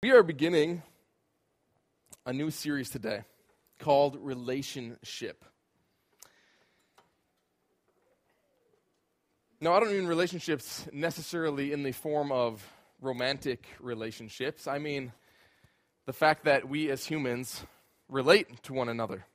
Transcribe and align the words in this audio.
We 0.00 0.12
are 0.12 0.22
beginning 0.22 0.84
a 2.24 2.32
new 2.32 2.52
series 2.52 2.88
today 2.88 3.24
called 3.80 4.16
Relationship. 4.20 5.44
Now, 9.60 9.72
I 9.72 9.80
don't 9.80 9.90
mean 9.90 10.06
relationships 10.06 10.86
necessarily 10.92 11.72
in 11.72 11.82
the 11.82 11.90
form 11.90 12.30
of 12.30 12.64
romantic 13.00 13.66
relationships. 13.80 14.68
I 14.68 14.78
mean 14.78 15.10
the 16.06 16.12
fact 16.12 16.44
that 16.44 16.68
we 16.68 16.92
as 16.92 17.04
humans 17.04 17.64
relate 18.08 18.62
to 18.62 18.72
one 18.72 18.88
another. 18.88 19.26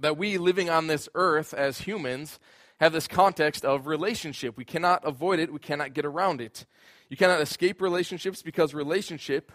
That 0.00 0.18
we 0.18 0.36
living 0.36 0.68
on 0.68 0.86
this 0.86 1.08
earth 1.14 1.54
as 1.54 1.78
humans 1.78 2.38
have 2.82 2.92
this 2.92 3.06
context 3.06 3.64
of 3.64 3.86
relationship. 3.86 4.56
We 4.56 4.64
cannot 4.64 5.06
avoid 5.06 5.38
it, 5.38 5.52
we 5.52 5.60
cannot 5.60 5.94
get 5.94 6.04
around 6.04 6.40
it. 6.40 6.66
You 7.08 7.16
cannot 7.16 7.40
escape 7.40 7.80
relationships 7.80 8.42
because 8.42 8.74
relationship 8.74 9.52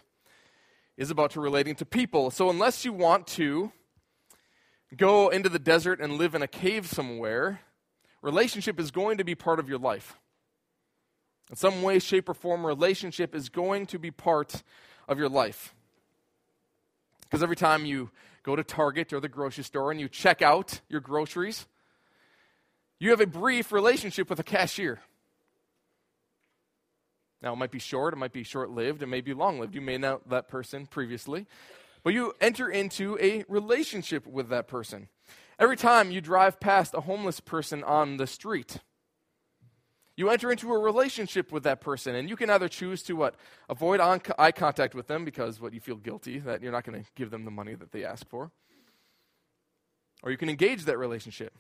is 0.96 1.12
about 1.12 1.32
to 1.32 1.42
relating 1.42 1.76
to 1.76 1.86
people. 1.86 2.32
So 2.32 2.50
unless 2.50 2.86
you 2.86 2.94
want 2.94 3.28
to 3.28 3.74
go 4.96 5.28
into 5.28 5.50
the 5.50 5.60
desert 5.60 6.00
and 6.00 6.14
live 6.14 6.36
in 6.36 6.42
a 6.42 6.48
cave 6.48 6.88
somewhere, 6.88 7.60
relationship 8.22 8.80
is 8.80 8.92
going 8.92 9.18
to 9.18 9.26
be 9.26 9.36
part 9.36 9.60
of 9.60 9.68
your 9.68 9.78
life. 9.78 10.16
In 11.50 11.58
some 11.58 11.82
way, 11.82 12.00
shape, 12.00 12.30
or 12.30 12.34
form, 12.34 12.66
relationship 12.66 13.36
is 13.36 13.50
going 13.50 13.88
to 13.88 14.00
be 14.00 14.10
part 14.10 14.64
of 15.06 15.20
your 15.20 15.28
life. 15.28 15.76
Because 17.24 17.44
every 17.44 17.58
time 17.58 17.86
you 17.86 18.10
go 18.44 18.56
to 18.56 18.64
Target 18.64 19.12
or 19.12 19.20
the 19.20 19.28
grocery 19.28 19.66
store 19.66 19.92
and 19.92 20.00
you 20.00 20.08
check 20.08 20.42
out 20.42 20.80
your 20.88 21.02
groceries, 21.02 21.68
you 23.00 23.12
have 23.12 23.22
a 23.22 23.28
brief 23.28 23.72
relationship 23.72 24.30
with 24.30 24.40
a 24.40 24.44
cashier. 24.44 25.00
Now, 27.42 27.54
it 27.54 27.58
might 27.58 27.72
be 27.72 27.80
short, 27.80 28.14
it 28.14 28.18
might 28.18 28.34
be 28.34 28.44
short 28.44 28.72
lived, 28.72 29.04
it 29.04 29.08
may 29.08 29.22
be 29.22 29.34
long 29.34 29.60
lived. 29.60 29.76
You 29.76 29.82
may 29.82 29.98
know 29.98 30.22
that 30.28 30.48
person 30.48 30.88
previously, 30.88 31.46
but 32.04 32.14
you 32.14 32.34
enter 32.42 32.68
into 32.68 33.18
a 33.22 33.44
relationship 33.48 34.26
with 34.26 34.50
that 34.50 34.68
person. 34.68 35.10
Every 35.60 35.78
time 35.78 36.12
you 36.12 36.22
drive 36.22 36.60
past 36.60 36.94
a 36.94 37.02
homeless 37.02 37.40
person 37.40 37.84
on 37.84 38.18
the 38.18 38.28
street, 38.28 38.80
you 40.16 40.30
enter 40.32 40.52
into 40.52 40.74
a 40.74 40.80
relationship 40.80 41.52
with 41.52 41.62
that 41.64 41.80
person, 41.80 42.16
and 42.16 42.28
you 42.28 42.36
can 42.36 42.50
either 42.50 42.68
choose 42.68 43.04
to 43.04 43.14
what 43.14 43.36
avoid 43.70 44.00
eye 44.00 44.52
contact 44.52 44.96
with 44.96 45.06
them 45.06 45.24
because 45.24 45.62
what 45.62 45.74
you 45.74 45.80
feel 45.80 45.96
guilty 45.96 46.40
that 46.40 46.64
you're 46.64 46.72
not 46.72 46.84
going 46.84 47.04
to 47.04 47.10
give 47.16 47.30
them 47.30 47.46
the 47.46 47.52
money 47.52 47.76
that 47.76 47.92
they 47.92 48.04
ask 48.04 48.28
for, 48.28 48.50
or 50.24 50.32
you 50.32 50.38
can 50.38 50.50
engage 50.50 50.86
that 50.86 50.98
relationship. 50.98 51.56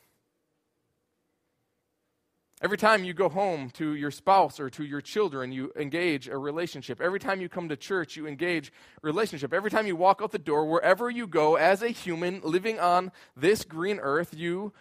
Every 2.59 2.77
time 2.77 3.03
you 3.03 3.13
go 3.13 3.29
home 3.29 3.69
to 3.71 3.93
your 3.93 4.09
spouse 4.09 4.59
or 4.59 4.67
to 4.71 4.83
your 4.83 4.99
children, 4.99 5.51
you 5.51 5.71
engage 5.75 6.27
a 6.27 6.37
relationship. 6.37 6.99
Every 6.99 7.19
time 7.19 7.39
you 7.39 7.49
come 7.49 7.69
to 7.69 7.77
church, 7.77 8.15
you 8.15 8.25
engage 8.25 8.73
relationship. 9.03 9.53
Every 9.53 9.69
time 9.69 9.85
you 9.85 9.95
walk 9.95 10.21
out 10.23 10.31
the 10.31 10.39
door, 10.39 10.65
wherever 10.65 11.07
you 11.11 11.27
go 11.27 11.55
as 11.55 11.83
a 11.83 11.89
human 11.89 12.41
living 12.43 12.79
on 12.79 13.11
this 13.35 13.63
green 13.63 13.99
earth, 13.99 14.33
you 14.33 14.73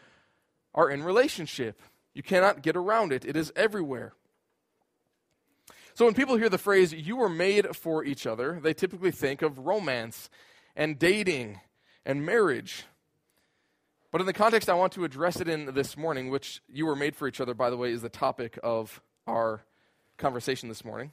are 0.74 0.88
in 0.88 1.02
relationship. 1.02 1.83
You 2.14 2.22
cannot 2.22 2.62
get 2.62 2.77
around 2.77 3.12
it, 3.12 3.27
it 3.27 3.36
is 3.36 3.52
everywhere. 3.55 4.14
So 5.92 6.06
when 6.06 6.14
people 6.14 6.36
hear 6.36 6.48
the 6.48 6.58
phrase, 6.58 6.94
you 6.94 7.16
were 7.16 7.28
made 7.28 7.77
for 7.77 8.05
each 8.05 8.27
other, 8.27 8.58
they 8.62 8.72
typically 8.72 9.11
think 9.11 9.42
of 9.42 9.58
romance 9.58 10.30
and 10.74 10.98
dating 10.98 11.61
and 12.06 12.24
marriage. 12.24 12.84
But 14.17 14.22
in 14.22 14.27
the 14.27 14.33
context 14.33 14.70
I 14.70 14.75
want 14.75 14.95
to 14.95 15.05
address 15.05 15.42
it 15.42 15.47
in 15.47 15.75
this 15.75 15.95
morning, 15.95 16.31
which 16.31 16.62
you 16.72 16.86
were 16.86 16.97
made 16.97 17.14
for 17.14 17.28
each 17.28 17.39
other, 17.39 17.53
by 17.53 17.69
the 17.69 17.77
way, 17.77 17.92
is 17.92 18.00
the 18.00 18.09
topic 18.09 18.58
of 18.62 19.03
our 19.27 19.61
conversation 20.17 20.70
this 20.70 20.86
morning. 20.86 21.12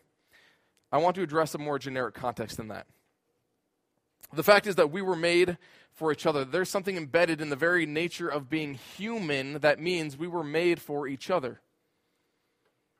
I 0.89 0.99
want 0.99 1.15
to 1.15 1.21
address 1.21 1.53
a 1.53 1.57
more 1.57 1.77
generic 1.77 2.15
context 2.15 2.55
than 2.55 2.69
that. 2.69 2.87
The 4.31 4.41
fact 4.41 4.67
is 4.67 4.75
that 4.75 4.89
we 4.89 5.01
were 5.01 5.17
made 5.17 5.57
for 5.91 6.13
each 6.13 6.25
other. 6.25 6.45
There's 6.45 6.69
something 6.69 6.95
embedded 6.95 7.41
in 7.41 7.49
the 7.49 7.57
very 7.57 7.85
nature 7.85 8.29
of 8.29 8.49
being 8.49 8.75
human 8.75 9.55
that 9.55 9.81
means 9.81 10.15
we 10.15 10.29
were 10.29 10.41
made 10.41 10.79
for 10.79 11.05
each 11.05 11.29
other. 11.29 11.59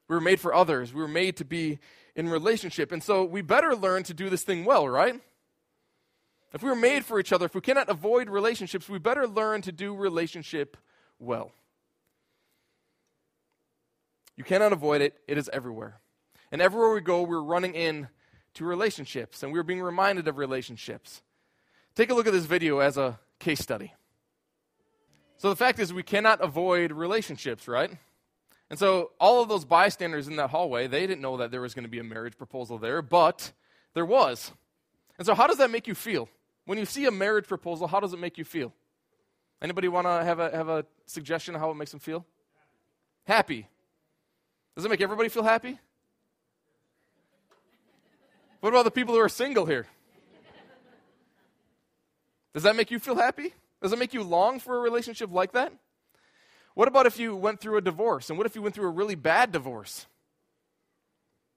We 0.10 0.18
were 0.18 0.22
made 0.22 0.42
for 0.42 0.54
others. 0.54 0.94
We 0.94 1.00
were 1.00 1.08
made 1.08 1.38
to 1.38 1.46
be 1.46 1.80
in 2.14 2.28
relationship. 2.28 2.92
And 2.92 3.02
so 3.02 3.24
we 3.24 3.42
better 3.42 3.74
learn 3.74 4.04
to 4.04 4.14
do 4.14 4.30
this 4.30 4.44
thing 4.44 4.66
well, 4.66 4.86
right? 4.86 5.22
If 6.54 6.62
we 6.62 6.70
were 6.70 6.76
made 6.76 7.04
for 7.04 7.20
each 7.20 7.34
other, 7.34 7.48
if 7.48 7.56
we 7.56 7.62
cannot 7.62 7.90
avoid 7.90 8.30
relationships, 8.30 8.88
we 8.88 9.00
better 9.00 9.28
learn 9.28 9.64
to 9.64 9.72
do 9.72 9.96
relationship 9.96 10.78
well. 11.18 11.52
You 14.36 14.44
cannot 14.44 14.72
avoid 14.72 15.02
it, 15.02 15.20
it 15.28 15.38
is 15.38 15.50
everywhere. 15.52 16.00
And 16.52 16.62
everywhere 16.62 16.94
we 16.94 17.02
go, 17.02 17.24
we're 17.24 17.42
running 17.42 17.74
in 17.74 18.08
to 18.56 18.66
relationships, 18.66 19.42
and 19.42 19.52
we're 19.52 19.64
being 19.64 19.82
reminded 19.82 20.28
of 20.28 20.38
relationships. 20.38 21.24
Take 21.96 22.12
a 22.12 22.14
look 22.14 22.28
at 22.28 22.34
this 22.34 22.46
video 22.46 22.80
as 22.80 22.98
a 22.98 23.20
case 23.40 23.60
study. 23.60 23.94
So, 25.38 25.50
the 25.50 25.56
fact 25.56 25.80
is, 25.80 25.92
we 25.92 26.04
cannot 26.04 26.40
avoid 26.42 26.92
relationships, 26.92 27.68
right? 27.68 27.92
And 28.70 28.78
so, 28.78 29.12
all 29.20 29.42
of 29.42 29.50
those 29.50 29.66
bystanders 29.66 30.28
in 30.28 30.36
that 30.36 30.52
hallway, 30.52 30.86
they 30.88 31.08
didn't 31.08 31.22
know 31.22 31.38
that 31.38 31.50
there 31.50 31.62
was 31.62 31.74
going 31.74 31.84
to 31.84 31.90
be 31.90 32.00
a 32.00 32.04
marriage 32.04 32.38
proposal 32.38 32.78
there, 32.78 33.02
but 33.02 33.52
there 33.96 34.06
was. 34.06 34.52
And 35.18 35.26
so, 35.26 35.34
how 35.34 35.48
does 35.48 35.58
that 35.58 35.72
make 35.72 35.88
you 35.88 35.96
feel? 35.96 36.30
When 36.66 36.78
you 36.78 36.86
see 36.86 37.06
a 37.06 37.12
marriage 37.12 37.48
proposal, 37.48 37.88
how 37.88 38.00
does 38.00 38.14
it 38.14 38.20
make 38.20 38.38
you 38.38 38.46
feel? 38.46 38.74
Anybody 39.62 39.88
want 39.88 40.08
to 40.08 40.24
have 40.24 40.40
a, 40.40 40.52
have 40.52 40.70
a 40.70 40.86
suggestion 41.06 41.56
of 41.56 41.62
how 41.62 41.72
it 41.72 41.76
makes 41.76 41.92
them 41.92 42.00
feel? 42.00 42.26
Happy. 43.26 43.68
Does 44.76 44.86
it 44.86 44.90
make 44.90 45.02
everybody 45.02 45.30
feel 45.30 45.44
happy? 45.44 45.80
What 48.60 48.70
about 48.70 48.86
the 48.86 48.92
people 48.92 49.14
who 49.14 49.20
are 49.20 49.30
single 49.30 49.66
here? 49.66 49.88
Does 52.54 52.64
that 52.64 52.76
make 52.76 52.92
you 52.92 53.00
feel 53.00 53.16
happy? 53.16 53.54
Does 53.82 53.92
it 53.92 54.00
make 54.00 54.14
you 54.14 54.24
long 54.24 54.60
for 54.60 54.78
a 54.78 54.80
relationship 54.80 55.32
like 55.32 55.54
that? 55.54 55.74
What 56.76 56.88
about 56.88 57.06
if 57.06 57.20
you 57.20 57.36
went 57.36 57.60
through 57.60 57.78
a 57.78 57.82
divorce? 57.82 58.30
And 58.30 58.38
what 58.38 58.48
if 58.48 58.56
you 58.56 58.62
went 58.62 58.74
through 58.76 58.88
a 58.88 58.92
really 58.92 59.16
bad 59.16 59.52
divorce? 59.52 60.08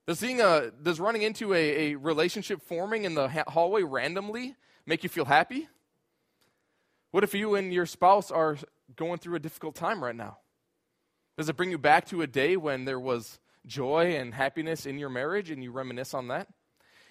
Does, 0.05 0.19
seeing 0.19 0.41
a, 0.41 0.71
does 0.83 0.99
running 0.99 1.21
into 1.21 1.53
a, 1.53 1.91
a 1.91 1.95
relationship 1.95 2.61
forming 2.61 3.03
in 3.03 3.13
the 3.13 3.27
ha- 3.27 3.43
hallway 3.47 3.83
randomly 3.83 4.55
make 4.87 5.03
you 5.03 5.09
feel 5.09 5.25
happy? 5.25 5.67
What 7.11 7.23
if 7.23 7.35
you 7.35 7.53
and 7.55 7.71
your 7.71 7.85
spouse 7.85 8.31
are 8.31 8.57
going 8.95 9.19
through 9.19 9.35
a 9.35 9.39
difficult 9.39 9.75
time 9.75 10.03
right 10.03 10.15
now? 10.15 10.37
Does 11.37 11.49
it 11.49 11.57
bring 11.57 11.69
you 11.69 11.77
back 11.77 12.05
to 12.07 12.23
a 12.23 12.27
day 12.27 12.57
when 12.57 12.85
there 12.85 12.99
was 12.99 13.39
joy 13.67 14.15
and 14.15 14.33
happiness 14.33 14.87
in 14.87 14.97
your 14.97 15.09
marriage 15.09 15.51
and 15.51 15.61
you 15.61 15.71
reminisce 15.71 16.15
on 16.15 16.29
that? 16.29 16.47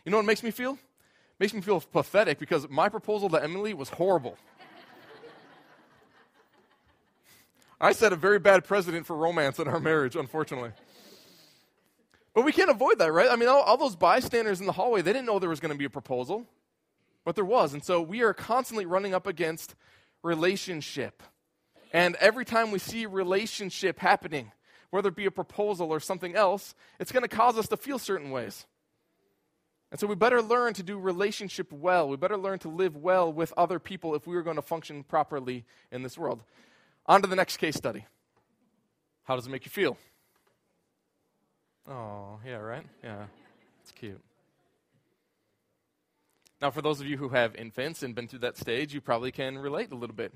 You 0.04 0.10
know 0.10 0.16
what 0.16 0.26
makes 0.26 0.42
me 0.42 0.50
feel? 0.50 0.72
It 0.72 1.40
makes 1.40 1.54
me 1.54 1.60
feel 1.60 1.80
pathetic 1.80 2.38
because 2.38 2.68
my 2.68 2.88
proposal 2.88 3.28
to 3.30 3.42
Emily 3.42 3.74
was 3.74 3.90
horrible. 3.90 4.36
I 7.78 7.92
set 7.92 8.12
a 8.12 8.16
very 8.16 8.38
bad 8.38 8.64
precedent 8.64 9.06
for 9.06 9.14
romance 9.14 9.58
in 9.58 9.68
our 9.68 9.78
marriage, 9.78 10.16
unfortunately. 10.16 10.70
But 12.32 12.44
we 12.44 12.52
can't 12.52 12.70
avoid 12.70 12.98
that, 12.98 13.12
right? 13.12 13.30
I 13.30 13.36
mean, 13.36 13.48
all, 13.48 13.60
all 13.62 13.76
those 13.76 13.96
bystanders 13.96 14.60
in 14.60 14.66
the 14.66 14.72
hallway, 14.72 15.02
they 15.02 15.12
didn't 15.12 15.26
know 15.26 15.38
there 15.38 15.50
was 15.50 15.60
going 15.60 15.72
to 15.72 15.78
be 15.78 15.84
a 15.84 15.90
proposal 15.90 16.46
but 17.26 17.34
there 17.34 17.44
was. 17.44 17.74
And 17.74 17.84
so 17.84 18.00
we 18.00 18.22
are 18.22 18.32
constantly 18.32 18.86
running 18.86 19.12
up 19.12 19.26
against 19.26 19.74
relationship. 20.22 21.24
And 21.92 22.14
every 22.16 22.44
time 22.44 22.70
we 22.70 22.78
see 22.78 23.04
relationship 23.04 23.98
happening, 23.98 24.52
whether 24.90 25.08
it 25.08 25.16
be 25.16 25.26
a 25.26 25.32
proposal 25.32 25.90
or 25.90 25.98
something 25.98 26.36
else, 26.36 26.76
it's 27.00 27.10
going 27.10 27.24
to 27.24 27.28
cause 27.28 27.58
us 27.58 27.66
to 27.68 27.76
feel 27.76 27.98
certain 27.98 28.30
ways. 28.30 28.64
And 29.90 29.98
so 29.98 30.06
we 30.06 30.14
better 30.14 30.40
learn 30.40 30.74
to 30.74 30.84
do 30.84 30.98
relationship 30.98 31.72
well. 31.72 32.08
We 32.08 32.16
better 32.16 32.36
learn 32.36 32.60
to 32.60 32.68
live 32.68 32.96
well 32.96 33.32
with 33.32 33.52
other 33.56 33.80
people 33.80 34.14
if 34.14 34.26
we 34.26 34.36
are 34.36 34.42
going 34.42 34.56
to 34.56 34.62
function 34.62 35.02
properly 35.02 35.64
in 35.90 36.02
this 36.02 36.16
world. 36.16 36.44
On 37.06 37.22
to 37.22 37.28
the 37.28 37.36
next 37.36 37.56
case 37.56 37.74
study. 37.74 38.06
How 39.24 39.34
does 39.34 39.48
it 39.48 39.50
make 39.50 39.64
you 39.64 39.70
feel? 39.70 39.98
Oh, 41.88 42.38
yeah, 42.46 42.56
right? 42.56 42.86
Yeah, 43.02 43.24
it's 43.82 43.90
cute. 43.90 44.20
Now, 46.60 46.70
for 46.70 46.80
those 46.80 47.00
of 47.00 47.06
you 47.06 47.16
who 47.18 47.28
have 47.30 47.54
infants 47.56 48.02
and 48.02 48.14
been 48.14 48.28
through 48.28 48.38
that 48.40 48.56
stage, 48.56 48.94
you 48.94 49.00
probably 49.00 49.30
can 49.30 49.58
relate 49.58 49.92
a 49.92 49.94
little 49.94 50.16
bit. 50.16 50.32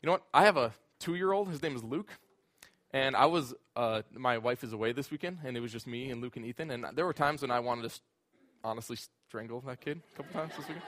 You 0.00 0.06
know 0.06 0.12
what? 0.12 0.22
I 0.32 0.44
have 0.44 0.56
a 0.56 0.72
two 1.00 1.14
year 1.14 1.32
old. 1.32 1.48
His 1.48 1.62
name 1.62 1.74
is 1.74 1.82
Luke. 1.82 2.10
And 2.92 3.16
I 3.16 3.26
was, 3.26 3.52
uh, 3.74 4.02
my 4.14 4.38
wife 4.38 4.62
is 4.62 4.72
away 4.72 4.92
this 4.92 5.10
weekend, 5.10 5.38
and 5.44 5.56
it 5.56 5.60
was 5.60 5.72
just 5.72 5.86
me 5.86 6.10
and 6.10 6.22
Luke 6.22 6.36
and 6.36 6.46
Ethan. 6.46 6.70
And 6.70 6.86
there 6.94 7.04
were 7.04 7.12
times 7.12 7.42
when 7.42 7.50
I 7.50 7.60
wanted 7.60 7.90
to 7.90 8.00
honestly 8.62 8.96
strangle 9.28 9.60
that 9.66 9.80
kid 9.80 10.00
a 10.14 10.16
couple 10.16 10.40
times 10.40 10.52
this 10.56 10.68
weekend. 10.68 10.82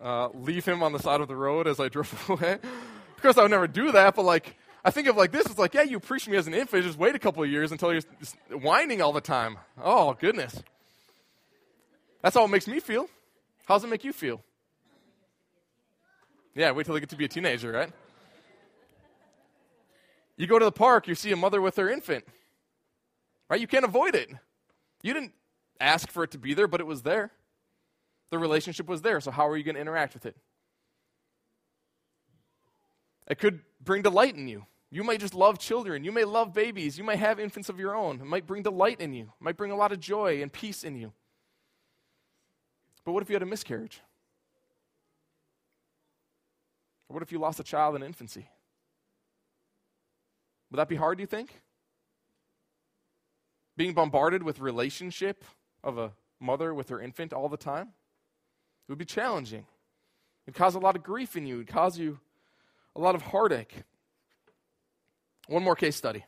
Uh, 0.00 0.28
leave 0.34 0.64
him 0.64 0.82
on 0.82 0.92
the 0.92 0.98
side 0.98 1.20
of 1.20 1.28
the 1.28 1.36
road 1.36 1.66
as 1.66 1.78
I 1.80 1.88
drove 1.88 2.12
away. 2.30 2.54
of 2.54 3.22
course, 3.22 3.36
I 3.36 3.42
would 3.42 3.50
never 3.50 3.66
do 3.66 3.92
that, 3.92 4.14
but 4.14 4.24
like, 4.24 4.56
I 4.84 4.90
think 4.90 5.06
of 5.06 5.16
like 5.16 5.32
this. 5.32 5.46
It's 5.46 5.58
like, 5.58 5.74
yeah, 5.74 5.82
you 5.82 5.96
appreciate 5.96 6.32
me 6.32 6.38
as 6.38 6.46
an 6.46 6.54
infant. 6.54 6.84
Just 6.84 6.98
wait 6.98 7.14
a 7.14 7.18
couple 7.18 7.42
of 7.42 7.50
years 7.50 7.70
until 7.70 7.92
you're 7.92 8.02
whining 8.58 9.00
all 9.02 9.12
the 9.12 9.20
time. 9.20 9.58
Oh, 9.80 10.14
goodness. 10.14 10.62
That's 12.22 12.36
how 12.36 12.44
it 12.44 12.48
makes 12.48 12.66
me 12.66 12.80
feel. 12.80 13.08
How 13.66 13.74
does 13.74 13.84
it 13.84 13.88
make 13.88 14.04
you 14.04 14.12
feel? 14.12 14.40
Yeah, 16.54 16.70
wait 16.70 16.86
till 16.86 16.94
they 16.94 17.00
get 17.00 17.10
to 17.10 17.16
be 17.16 17.24
a 17.24 17.28
teenager, 17.28 17.72
right? 17.72 17.90
You 20.36 20.46
go 20.46 20.58
to 20.58 20.64
the 20.64 20.72
park, 20.72 21.08
you 21.08 21.14
see 21.14 21.32
a 21.32 21.36
mother 21.36 21.60
with 21.60 21.76
her 21.76 21.90
infant, 21.90 22.24
right? 23.48 23.60
You 23.60 23.66
can't 23.66 23.84
avoid 23.84 24.14
it. 24.14 24.30
You 25.02 25.14
didn't 25.14 25.32
ask 25.80 26.10
for 26.10 26.24
it 26.24 26.30
to 26.32 26.38
be 26.38 26.54
there, 26.54 26.68
but 26.68 26.80
it 26.80 26.86
was 26.86 27.02
there. 27.02 27.30
The 28.30 28.38
relationship 28.38 28.88
was 28.88 29.02
there, 29.02 29.20
so 29.20 29.30
how 29.30 29.48
are 29.48 29.56
you 29.56 29.64
going 29.64 29.74
to 29.74 29.80
interact 29.80 30.14
with 30.14 30.26
it? 30.26 30.36
It 33.28 33.38
could 33.38 33.60
bring 33.82 34.02
delight 34.02 34.36
in 34.36 34.48
you. 34.48 34.66
You 34.90 35.04
might 35.04 35.20
just 35.20 35.34
love 35.34 35.58
children. 35.58 36.04
You 36.04 36.12
may 36.12 36.24
love 36.24 36.52
babies. 36.52 36.98
You 36.98 37.04
may 37.04 37.16
have 37.16 37.40
infants 37.40 37.68
of 37.68 37.78
your 37.78 37.94
own. 37.94 38.20
It 38.20 38.26
might 38.26 38.46
bring 38.46 38.62
delight 38.62 39.00
in 39.00 39.14
you. 39.14 39.24
It 39.24 39.44
might 39.44 39.56
bring 39.56 39.70
a 39.70 39.76
lot 39.76 39.92
of 39.92 40.00
joy 40.00 40.42
and 40.42 40.52
peace 40.52 40.84
in 40.84 40.96
you. 40.96 41.12
But 43.04 43.12
what 43.12 43.22
if 43.22 43.28
you 43.28 43.34
had 43.34 43.42
a 43.42 43.46
miscarriage? 43.46 44.00
Or 47.08 47.14
what 47.14 47.22
if 47.22 47.32
you 47.32 47.38
lost 47.38 47.60
a 47.60 47.64
child 47.64 47.96
in 47.96 48.02
infancy? 48.02 48.48
Would 50.70 50.78
that 50.78 50.88
be 50.88 50.96
hard, 50.96 51.18
do 51.18 51.22
you 51.22 51.26
think? 51.26 51.60
Being 53.76 53.92
bombarded 53.92 54.42
with 54.42 54.60
relationship 54.60 55.44
of 55.84 55.98
a 55.98 56.12
mother 56.40 56.72
with 56.72 56.88
her 56.88 57.00
infant 57.00 57.32
all 57.32 57.48
the 57.48 57.56
time? 57.56 57.88
It 58.88 58.92
would 58.92 58.98
be 58.98 59.04
challenging. 59.04 59.66
It'd 60.46 60.56
cause 60.56 60.74
a 60.74 60.78
lot 60.78 60.96
of 60.96 61.02
grief 61.02 61.36
in 61.36 61.46
you. 61.46 61.56
It'd 61.56 61.68
cause 61.68 61.98
you 61.98 62.18
a 62.96 63.00
lot 63.00 63.14
of 63.14 63.22
heartache. 63.22 63.74
One 65.46 65.62
more 65.62 65.76
case 65.76 65.96
study. 65.96 66.24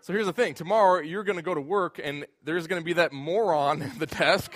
So 0.00 0.12
here's 0.12 0.26
the 0.26 0.32
thing 0.32 0.54
tomorrow 0.54 1.00
you're 1.00 1.24
going 1.24 1.36
to 1.36 1.42
go 1.42 1.54
to 1.54 1.60
work, 1.60 2.00
and 2.02 2.26
there's 2.42 2.66
going 2.66 2.80
to 2.80 2.84
be 2.84 2.94
that 2.94 3.12
moron 3.12 3.82
at 3.82 3.98
the 3.98 4.06
desk. 4.06 4.52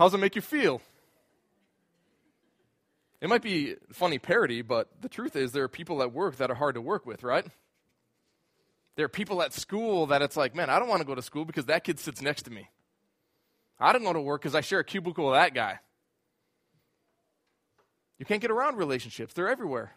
How's 0.00 0.14
it 0.14 0.18
make 0.18 0.34
you 0.34 0.40
feel? 0.40 0.80
It 3.20 3.28
might 3.28 3.42
be 3.42 3.74
funny 3.92 4.18
parody, 4.18 4.62
but 4.62 4.88
the 5.02 5.10
truth 5.10 5.36
is 5.36 5.52
there 5.52 5.64
are 5.64 5.68
people 5.68 6.00
at 6.00 6.10
work 6.10 6.36
that 6.36 6.50
are 6.50 6.54
hard 6.54 6.76
to 6.76 6.80
work 6.80 7.04
with, 7.04 7.22
right? 7.22 7.44
There 8.96 9.04
are 9.04 9.10
people 9.10 9.42
at 9.42 9.52
school 9.52 10.06
that 10.06 10.22
it's 10.22 10.38
like, 10.38 10.54
man, 10.54 10.70
I 10.70 10.78
don't 10.78 10.88
want 10.88 11.02
to 11.02 11.06
go 11.06 11.14
to 11.14 11.20
school 11.20 11.44
because 11.44 11.66
that 11.66 11.84
kid 11.84 12.00
sits 12.00 12.22
next 12.22 12.44
to 12.44 12.50
me. 12.50 12.70
I 13.78 13.92
don't 13.92 14.02
go 14.02 14.14
to 14.14 14.22
work 14.22 14.40
because 14.40 14.54
I 14.54 14.62
share 14.62 14.78
a 14.78 14.84
cubicle 14.84 15.26
with 15.26 15.34
that 15.34 15.52
guy. 15.52 15.80
You 18.18 18.24
can't 18.24 18.40
get 18.40 18.50
around 18.50 18.78
relationships, 18.78 19.34
they're 19.34 19.50
everywhere. 19.50 19.92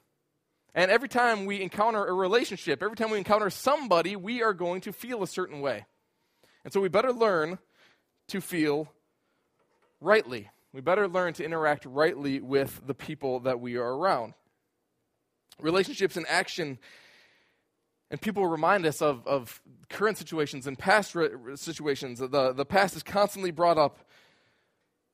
And 0.76 0.92
every 0.92 1.08
time 1.08 1.46
we 1.46 1.62
encounter 1.62 2.06
a 2.06 2.12
relationship, 2.12 2.84
every 2.84 2.98
time 2.98 3.10
we 3.10 3.20
encounter 3.20 3.50
somebody, 3.50 4.18
we 4.18 4.44
are 4.44 4.54
going 4.54 4.82
to 4.82 4.92
feel 4.92 5.24
a 5.24 5.28
certain 5.28 5.62
way. 5.62 5.86
And 6.66 6.74
so 6.74 6.82
we 6.82 6.90
better 6.90 7.14
learn 7.14 7.58
to 8.28 8.42
feel 8.42 8.90
rightly. 10.04 10.50
We 10.74 10.82
better 10.82 11.08
learn 11.08 11.34
to 11.34 11.46
interact 11.46 11.86
rightly 11.86 12.40
with 12.40 12.82
the 12.86 12.94
people 12.94 13.42
that 13.42 13.60
we 13.60 13.78
are 13.78 13.96
around. 13.96 14.34
Relationships 15.60 16.18
in 16.18 16.26
action, 16.28 16.80
and 18.10 18.20
people 18.20 18.48
remind 18.48 18.86
us 18.86 19.02
of, 19.02 19.26
of 19.28 19.62
current 19.90 20.18
situations 20.18 20.66
and 20.68 20.78
past 20.78 21.14
re- 21.16 21.30
situations. 21.56 22.20
The, 22.20 22.54
the 22.54 22.66
past 22.66 22.96
is 22.96 23.04
constantly 23.04 23.52
brought 23.52 23.78
up. 23.78 24.00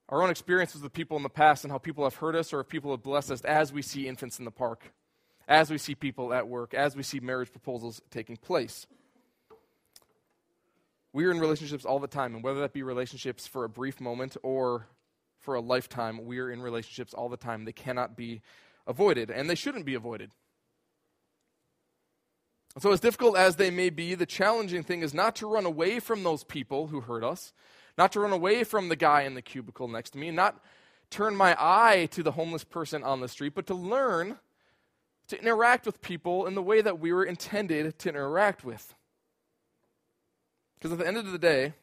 Our 0.07 0.23
own 0.23 0.29
experiences 0.29 0.81
with 0.81 0.93
people 0.93 1.17
in 1.17 1.23
the 1.23 1.29
past 1.29 1.63
and 1.63 1.71
how 1.71 1.77
people 1.77 2.03
have 2.03 2.15
hurt 2.15 2.35
us 2.35 2.51
or 2.51 2.61
if 2.61 2.67
people 2.67 2.91
have 2.91 3.03
blessed 3.03 3.31
us 3.31 3.41
as 3.41 3.71
we 3.71 3.81
see 3.81 4.07
infants 4.07 4.39
in 4.39 4.45
the 4.45 4.51
park, 4.51 4.91
as 5.47 5.69
we 5.69 5.77
see 5.77 5.93
people 5.93 6.33
at 6.33 6.47
work, 6.47 6.73
as 6.73 6.95
we 6.95 7.03
see 7.03 7.19
marriage 7.19 7.51
proposals 7.51 8.01
taking 8.09 8.37
place. 8.37 8.87
We 11.11 11.25
are 11.25 11.31
in 11.31 11.39
relationships 11.39 11.85
all 11.85 11.99
the 11.99 12.07
time, 12.07 12.35
and 12.35 12.43
whether 12.43 12.59
that 12.59 12.73
be 12.73 12.83
relationships 12.83 13.47
for 13.47 13.63
a 13.63 13.69
brief 13.69 13.99
moment 13.99 14.37
or 14.43 14.87
for 15.39 15.55
a 15.55 15.61
lifetime. 15.61 16.25
We 16.25 16.39
are 16.39 16.51
in 16.51 16.61
relationships 16.61 17.13
all 17.13 17.29
the 17.29 17.37
time. 17.37 17.65
They 17.65 17.71
cannot 17.71 18.15
be 18.15 18.41
avoided, 18.85 19.31
and 19.31 19.49
they 19.49 19.55
shouldn't 19.55 19.85
be 19.85 19.95
avoided. 19.95 20.31
So, 22.77 22.91
as 22.91 22.99
difficult 22.99 23.35
as 23.35 23.55
they 23.55 23.71
may 23.71 23.89
be, 23.89 24.15
the 24.15 24.25
challenging 24.25 24.83
thing 24.83 25.01
is 25.01 25.13
not 25.13 25.35
to 25.37 25.47
run 25.47 25.65
away 25.65 25.99
from 25.99 26.23
those 26.23 26.43
people 26.43 26.87
who 26.87 27.01
hurt 27.01 27.23
us, 27.23 27.51
not 27.97 28.11
to 28.11 28.19
run 28.19 28.31
away 28.31 28.63
from 28.63 28.89
the 28.89 28.95
guy 28.95 29.23
in 29.23 29.33
the 29.33 29.41
cubicle 29.41 29.87
next 29.87 30.11
to 30.11 30.19
me, 30.19 30.29
not 30.29 30.63
turn 31.09 31.35
my 31.35 31.55
eye 31.59 32.07
to 32.11 32.21
the 32.21 32.33
homeless 32.33 32.63
person 32.63 33.03
on 33.03 33.21
the 33.21 33.27
street, 33.27 33.53
but 33.55 33.65
to 33.67 33.73
learn 33.73 34.37
to 35.27 35.39
interact 35.39 35.85
with 35.85 36.01
people 36.01 36.45
in 36.45 36.55
the 36.55 36.61
way 36.61 36.81
that 36.81 36.99
we 36.99 37.11
were 37.11 37.23
intended 37.23 37.97
to 37.99 38.09
interact 38.09 38.63
with. 38.63 38.95
Because 40.79 40.93
at 40.93 40.99
the 40.99 41.07
end 41.07 41.17
of 41.17 41.31
the 41.31 41.37
day, 41.37 41.73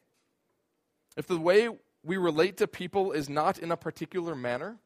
if 1.16 1.26
the 1.26 1.38
way 1.38 1.68
we 2.02 2.16
relate 2.16 2.56
to 2.58 2.66
people 2.66 3.12
is 3.12 3.28
not 3.28 3.58
in 3.58 3.70
a 3.70 3.76
particular 3.76 4.34
manner, 4.34 4.78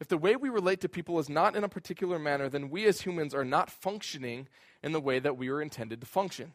if 0.00 0.08
the 0.08 0.18
way 0.18 0.34
we 0.34 0.48
relate 0.48 0.80
to 0.80 0.88
people 0.88 1.18
is 1.18 1.28
not 1.28 1.54
in 1.54 1.62
a 1.62 1.68
particular 1.68 2.18
manner, 2.18 2.48
then 2.48 2.70
we 2.70 2.86
as 2.86 3.02
humans 3.02 3.34
are 3.34 3.44
not 3.44 3.70
functioning 3.70 4.48
in 4.82 4.92
the 4.92 5.00
way 5.00 5.18
that 5.18 5.36
we 5.36 5.48
were 5.50 5.62
intended 5.62 6.00
to 6.00 6.06
function. 6.06 6.54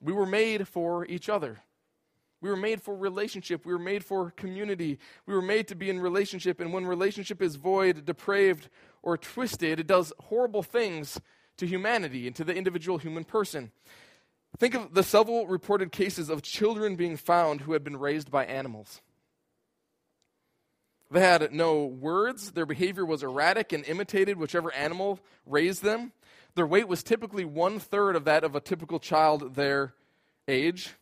We 0.00 0.12
were 0.12 0.26
made 0.26 0.68
for 0.68 1.06
each 1.06 1.28
other. 1.28 1.60
We 2.40 2.50
were 2.50 2.56
made 2.56 2.82
for 2.82 2.96
relationship. 2.96 3.64
We 3.64 3.72
were 3.72 3.78
made 3.78 4.04
for 4.04 4.32
community. 4.32 4.98
We 5.26 5.34
were 5.34 5.42
made 5.42 5.68
to 5.68 5.74
be 5.74 5.88
in 5.88 6.00
relationship. 6.00 6.60
And 6.60 6.72
when 6.72 6.86
relationship 6.86 7.40
is 7.40 7.56
void, 7.56 8.04
depraved, 8.04 8.68
or 9.02 9.16
twisted, 9.16 9.78
it 9.78 9.86
does 9.86 10.12
horrible 10.20 10.62
things 10.62 11.20
to 11.58 11.66
humanity 11.66 12.26
and 12.26 12.36
to 12.36 12.44
the 12.44 12.54
individual 12.54 12.98
human 12.98 13.24
person. 13.24 13.72
Think 14.58 14.74
of 14.74 14.94
the 14.94 15.02
several 15.02 15.46
reported 15.46 15.92
cases 15.92 16.28
of 16.28 16.42
children 16.42 16.96
being 16.96 17.16
found 17.16 17.62
who 17.62 17.72
had 17.72 17.84
been 17.84 17.96
raised 17.96 18.30
by 18.30 18.44
animals. 18.44 19.00
They 21.10 21.20
had 21.20 21.52
no 21.52 21.84
words. 21.84 22.52
Their 22.52 22.66
behavior 22.66 23.04
was 23.04 23.22
erratic 23.22 23.72
and 23.72 23.84
imitated 23.84 24.38
whichever 24.38 24.72
animal 24.72 25.20
raised 25.46 25.82
them. 25.82 26.12
Their 26.54 26.66
weight 26.66 26.88
was 26.88 27.02
typically 27.02 27.44
one 27.44 27.78
third 27.78 28.16
of 28.16 28.24
that 28.24 28.44
of 28.44 28.54
a 28.54 28.60
typical 28.60 28.98
child 28.98 29.54
their 29.54 29.94
age. 30.48 30.94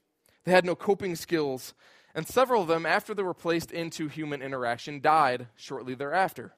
They 0.45 0.53
had 0.53 0.65
no 0.65 0.75
coping 0.75 1.17
skills. 1.17 1.75
And 2.15 2.27
several 2.27 2.63
of 2.63 2.69
them, 2.69 2.87
after 2.87 3.15
they 3.15 3.23
were 3.23 3.35
placed 3.35 3.71
into 3.71 4.09
human 4.09 4.43
interaction, 4.43 5.01
died 5.01 5.47
shortly 5.55 5.95
thereafter. 5.95 6.55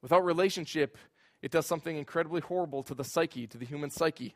Without 0.00 0.24
relationship, 0.24 0.96
it 1.42 1.50
does 1.50 1.66
something 1.66 1.96
incredibly 1.96 2.40
horrible 2.40 2.82
to 2.84 2.94
the 2.94 3.04
psyche, 3.04 3.46
to 3.48 3.58
the 3.58 3.66
human 3.66 3.90
psyche. 3.90 4.34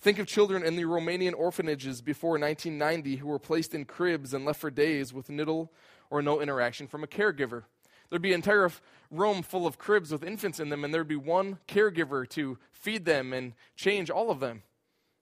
Think 0.00 0.18
of 0.18 0.26
children 0.26 0.64
in 0.64 0.76
the 0.76 0.84
Romanian 0.84 1.34
orphanages 1.34 2.00
before 2.00 2.38
1990 2.38 3.16
who 3.16 3.28
were 3.28 3.38
placed 3.38 3.74
in 3.74 3.84
cribs 3.84 4.34
and 4.34 4.44
left 4.44 4.60
for 4.60 4.70
days 4.70 5.12
with 5.12 5.28
little 5.28 5.72
or 6.10 6.22
no 6.22 6.40
interaction 6.40 6.86
from 6.86 7.02
a 7.02 7.08
caregiver. 7.08 7.64
There'd 8.10 8.22
be 8.22 8.30
an 8.30 8.36
entire 8.36 8.70
room 9.10 9.42
full 9.42 9.66
of 9.66 9.78
cribs 9.78 10.12
with 10.12 10.22
infants 10.22 10.60
in 10.60 10.68
them, 10.68 10.84
and 10.84 10.92
there'd 10.92 11.08
be 11.08 11.16
one 11.16 11.58
caregiver 11.66 12.28
to 12.30 12.58
feed 12.70 13.04
them 13.06 13.32
and 13.32 13.54
change 13.76 14.10
all 14.10 14.30
of 14.30 14.40
them. 14.40 14.62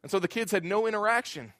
And 0.03 0.11
so 0.11 0.19
the 0.19 0.29
kids 0.29 0.53
had 0.53 0.65
no 0.65 0.87
interaction. 0.87 1.53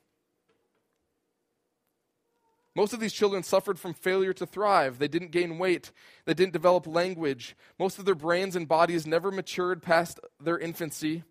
Most 2.75 2.95
of 2.95 3.01
these 3.01 3.13
children 3.13 3.43
suffered 3.43 3.79
from 3.79 3.93
failure 3.93 4.33
to 4.33 4.47
thrive. 4.47 4.99
They 4.99 5.09
didn't 5.09 5.31
gain 5.31 5.59
weight. 5.59 5.93
They 6.25 6.33
didn't 6.33 6.55
develop 6.55 6.87
language. 6.87 7.55
Most 7.79 7.99
of 7.99 8.07
their 8.07 8.15
brains 8.15 8.57
and 8.57 8.67
bodies 8.67 9.07
never 9.07 9.31
matured 9.31 9.83
past 9.83 10.19
their 10.41 10.59
infancy. 10.59 11.23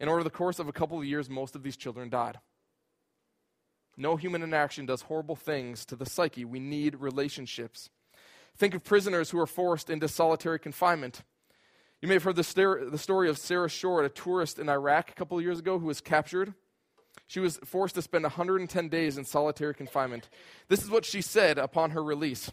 And 0.00 0.08
over 0.08 0.24
the 0.24 0.30
course 0.30 0.58
of 0.58 0.68
a 0.68 0.72
couple 0.72 0.98
of 0.98 1.04
years, 1.04 1.28
most 1.28 1.54
of 1.54 1.62
these 1.62 1.76
children 1.76 2.08
died. 2.08 2.38
No 3.98 4.16
human 4.16 4.42
inaction 4.42 4.86
does 4.86 5.02
horrible 5.02 5.36
things 5.36 5.84
to 5.86 5.96
the 5.96 6.06
psyche. 6.06 6.44
We 6.44 6.60
need 6.60 6.96
relationships. 6.96 7.90
Think 8.56 8.74
of 8.74 8.84
prisoners 8.84 9.30
who 9.30 9.38
are 9.38 9.46
forced 9.46 9.90
into 9.90 10.08
solitary 10.08 10.58
confinement. 10.58 11.22
You 12.00 12.08
may 12.08 12.14
have 12.14 12.24
heard 12.24 12.36
the, 12.36 12.88
the 12.90 12.98
story 12.98 13.28
of 13.28 13.38
Sarah 13.38 13.68
Shourd, 13.68 14.04
a 14.04 14.08
tourist 14.08 14.58
in 14.58 14.68
Iraq 14.68 15.10
a 15.10 15.14
couple 15.14 15.38
of 15.38 15.44
years 15.44 15.58
ago 15.58 15.78
who 15.78 15.86
was 15.86 16.00
captured. 16.00 16.54
She 17.26 17.40
was 17.40 17.58
forced 17.64 17.96
to 17.96 18.02
spend 18.02 18.22
110 18.22 18.88
days 18.88 19.18
in 19.18 19.24
solitary 19.24 19.74
confinement. 19.74 20.28
This 20.68 20.82
is 20.82 20.90
what 20.90 21.04
she 21.04 21.20
said 21.20 21.58
upon 21.58 21.90
her 21.90 22.02
release. 22.02 22.52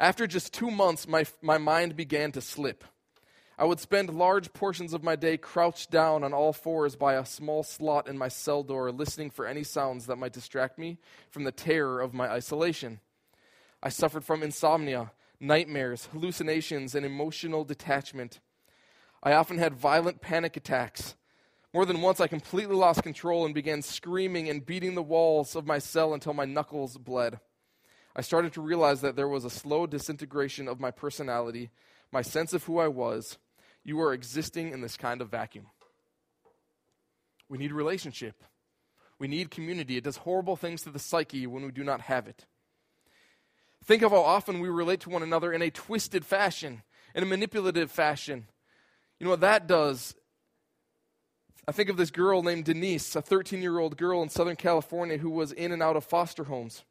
After 0.00 0.26
just 0.26 0.52
two 0.52 0.70
months, 0.70 1.06
my, 1.06 1.24
my 1.42 1.58
mind 1.58 1.94
began 1.94 2.32
to 2.32 2.40
slip. 2.40 2.84
I 3.58 3.64
would 3.64 3.78
spend 3.78 4.10
large 4.10 4.52
portions 4.52 4.94
of 4.94 5.04
my 5.04 5.14
day 5.14 5.36
crouched 5.36 5.90
down 5.90 6.24
on 6.24 6.32
all 6.32 6.52
fours 6.52 6.96
by 6.96 7.14
a 7.14 7.26
small 7.26 7.62
slot 7.62 8.08
in 8.08 8.16
my 8.16 8.28
cell 8.28 8.62
door, 8.62 8.90
listening 8.90 9.30
for 9.30 9.46
any 9.46 9.62
sounds 9.62 10.06
that 10.06 10.16
might 10.16 10.32
distract 10.32 10.78
me 10.78 10.98
from 11.30 11.44
the 11.44 11.52
terror 11.52 12.00
of 12.00 12.14
my 12.14 12.28
isolation. 12.28 13.00
I 13.82 13.90
suffered 13.90 14.24
from 14.24 14.42
insomnia, 14.42 15.12
nightmares, 15.38 16.08
hallucinations, 16.12 16.94
and 16.94 17.04
emotional 17.04 17.64
detachment. 17.64 18.40
I 19.22 19.34
often 19.34 19.58
had 19.58 19.74
violent 19.74 20.20
panic 20.20 20.56
attacks. 20.56 21.14
More 21.74 21.86
than 21.86 22.02
once, 22.02 22.20
I 22.20 22.26
completely 22.26 22.76
lost 22.76 23.02
control 23.02 23.46
and 23.46 23.54
began 23.54 23.80
screaming 23.80 24.48
and 24.48 24.64
beating 24.64 24.94
the 24.94 25.02
walls 25.02 25.56
of 25.56 25.66
my 25.66 25.78
cell 25.78 26.12
until 26.12 26.34
my 26.34 26.44
knuckles 26.44 26.98
bled. 26.98 27.40
I 28.14 28.20
started 28.20 28.52
to 28.54 28.60
realize 28.60 29.00
that 29.00 29.16
there 29.16 29.28
was 29.28 29.44
a 29.44 29.50
slow 29.50 29.86
disintegration 29.86 30.68
of 30.68 30.80
my 30.80 30.90
personality, 30.90 31.70
my 32.12 32.20
sense 32.20 32.52
of 32.52 32.64
who 32.64 32.78
I 32.78 32.88
was, 32.88 33.38
you 33.84 34.00
are 34.00 34.12
existing 34.12 34.72
in 34.72 34.82
this 34.82 34.96
kind 34.96 35.22
of 35.22 35.30
vacuum. 35.30 35.66
We 37.48 37.58
need 37.58 37.72
relationship. 37.72 38.44
We 39.18 39.28
need 39.28 39.50
community. 39.50 39.96
It 39.96 40.04
does 40.04 40.18
horrible 40.18 40.56
things 40.56 40.82
to 40.82 40.90
the 40.90 40.98
psyche 40.98 41.46
when 41.46 41.64
we 41.64 41.70
do 41.70 41.84
not 41.84 42.02
have 42.02 42.26
it. 42.26 42.46
Think 43.84 44.02
of 44.02 44.12
how 44.12 44.22
often 44.22 44.60
we 44.60 44.68
relate 44.68 45.00
to 45.00 45.10
one 45.10 45.22
another 45.22 45.52
in 45.52 45.62
a 45.62 45.70
twisted 45.70 46.24
fashion, 46.24 46.82
in 47.14 47.22
a 47.22 47.26
manipulative 47.26 47.90
fashion. 47.90 48.46
You 49.18 49.24
know 49.24 49.30
what 49.30 49.40
that 49.40 49.66
does? 49.66 50.14
I 51.66 51.70
think 51.70 51.88
of 51.88 51.96
this 51.96 52.10
girl 52.10 52.42
named 52.42 52.64
Denise, 52.64 53.14
a 53.14 53.22
13 53.22 53.62
year 53.62 53.78
old 53.78 53.96
girl 53.96 54.20
in 54.22 54.28
Southern 54.28 54.56
California 54.56 55.18
who 55.18 55.30
was 55.30 55.52
in 55.52 55.70
and 55.70 55.82
out 55.82 55.96
of 55.96 56.04
foster 56.04 56.44
homes. 56.44 56.82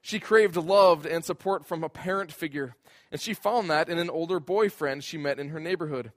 She 0.00 0.18
craved 0.18 0.56
love 0.56 1.06
and 1.06 1.24
support 1.24 1.64
from 1.64 1.84
a 1.84 1.88
parent 1.88 2.32
figure, 2.32 2.74
and 3.12 3.20
she 3.20 3.34
found 3.34 3.70
that 3.70 3.88
in 3.88 3.98
an 3.98 4.10
older 4.10 4.40
boyfriend 4.40 5.04
she 5.04 5.16
met 5.16 5.38
in 5.38 5.50
her 5.50 5.60
neighborhood. 5.60 6.10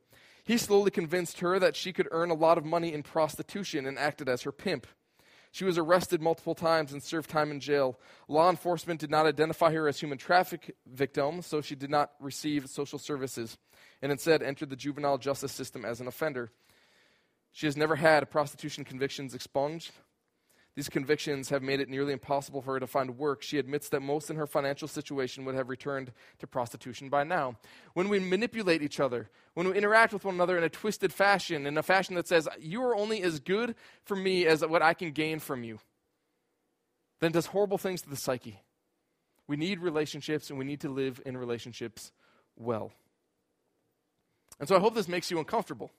He 0.44 0.58
slowly 0.58 0.90
convinced 0.90 1.40
her 1.42 1.60
that 1.60 1.76
she 1.76 1.94
could 1.94 2.08
earn 2.10 2.32
a 2.32 2.36
lot 2.36 2.58
of 2.58 2.66
money 2.66 2.92
in 2.92 3.04
prostitution 3.04 3.86
and 3.86 4.00
acted 4.00 4.28
as 4.28 4.42
her 4.42 4.52
pimp. 4.52 4.88
She 5.52 5.66
was 5.66 5.78
arrested 5.78 6.24
multiple 6.24 6.56
times 6.56 6.94
and 6.94 7.02
served 7.02 7.30
time 7.30 7.52
in 7.52 7.60
jail. 7.60 8.00
Law 8.28 8.50
enforcement 8.50 9.00
did 9.00 9.12
not 9.12 9.28
identify 9.28 9.72
her 9.72 9.88
as 9.88 10.00
human 10.00 10.18
traffic 10.18 10.76
victim, 10.88 11.44
so 11.44 11.62
she 11.62 11.76
did 11.76 11.92
not 11.92 12.12
receive 12.20 12.68
social 12.68 13.00
services, 13.00 13.58
and 14.02 14.12
instead 14.12 14.42
entered 14.42 14.72
the 14.72 14.76
juvenile 14.76 15.20
justice 15.20 15.52
system 15.52 15.86
as 15.86 16.02
an 16.02 16.08
offender. 16.08 16.52
She 17.56 17.68
has 17.68 17.78
never 17.78 17.96
had 17.96 18.30
prostitution 18.30 18.84
convictions 18.84 19.34
expunged. 19.34 19.94
These 20.76 20.90
convictions 20.90 21.48
have 21.48 21.64
made 21.64 21.80
it 21.80 21.88
nearly 21.88 22.12
impossible 22.12 22.62
for 22.62 22.74
her 22.74 22.82
to 22.82 22.86
find 22.86 23.18
work. 23.18 23.42
She 23.42 23.58
admits 23.58 23.88
that 23.90 24.02
most 24.02 24.30
in 24.30 24.36
her 24.36 24.46
financial 24.46 24.90
situation 24.90 25.46
would 25.46 25.56
have 25.56 25.70
returned 25.70 26.12
to 26.40 26.48
prostitution 26.48 27.08
by 27.08 27.24
now. 27.24 27.56
When 27.94 28.10
we 28.10 28.20
manipulate 28.20 28.82
each 28.82 29.00
other, 29.00 29.30
when 29.54 29.70
we 29.70 29.78
interact 29.78 30.12
with 30.12 30.26
one 30.26 30.36
another 30.36 30.58
in 30.58 30.66
a 30.66 30.70
twisted 30.70 31.14
fashion, 31.14 31.66
in 31.66 31.78
a 31.78 31.82
fashion 31.82 32.16
that 32.16 32.28
says, 32.28 32.46
You 32.60 32.84
are 32.84 32.94
only 32.94 33.22
as 33.22 33.40
good 33.40 33.76
for 34.04 34.18
me 34.18 34.46
as 34.46 34.66
what 34.66 34.82
I 34.82 34.94
can 34.94 35.12
gain 35.12 35.40
from 35.40 35.64
you, 35.64 35.80
then 37.22 37.32
does 37.32 37.46
horrible 37.46 37.78
things 37.78 38.02
to 38.02 38.10
the 38.10 38.18
psyche. 38.18 38.60
We 39.48 39.56
need 39.56 39.80
relationships 39.80 40.50
and 40.50 40.60
we 40.60 40.66
need 40.66 40.82
to 40.82 40.90
live 40.90 41.22
in 41.26 41.38
relationships 41.38 42.12
well. 42.58 42.92
And 44.60 44.68
so 44.68 44.76
I 44.76 44.80
hope 44.80 44.94
this 44.94 45.08
makes 45.08 45.32
you 45.32 45.40
uncomfortable. 45.40 45.94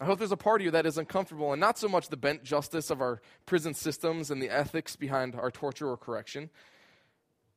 I 0.00 0.06
hope 0.06 0.18
there's 0.18 0.32
a 0.32 0.36
part 0.36 0.62
of 0.62 0.64
you 0.64 0.70
that 0.70 0.86
is 0.86 0.96
uncomfortable 0.96 1.52
and 1.52 1.60
not 1.60 1.76
so 1.76 1.86
much 1.86 2.08
the 2.08 2.16
bent 2.16 2.42
justice 2.42 2.88
of 2.88 3.02
our 3.02 3.20
prison 3.44 3.74
systems 3.74 4.30
and 4.30 4.42
the 4.42 4.48
ethics 4.48 4.96
behind 4.96 5.34
our 5.34 5.50
torture 5.50 5.90
or 5.90 5.98
correction. 5.98 6.48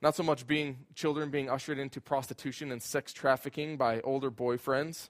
Not 0.01 0.15
so 0.17 0.23
much 0.23 0.45
being 0.45 0.79
children 0.93 1.29
being 1.29 1.49
ushered 1.49 1.79
into 1.79 2.01
prostitution 2.01 2.69
and 2.69 2.83
sex 2.83 3.13
trafficking 3.13 3.77
by 3.77 4.01
older 4.01 4.29
boyfriends. 4.29 5.09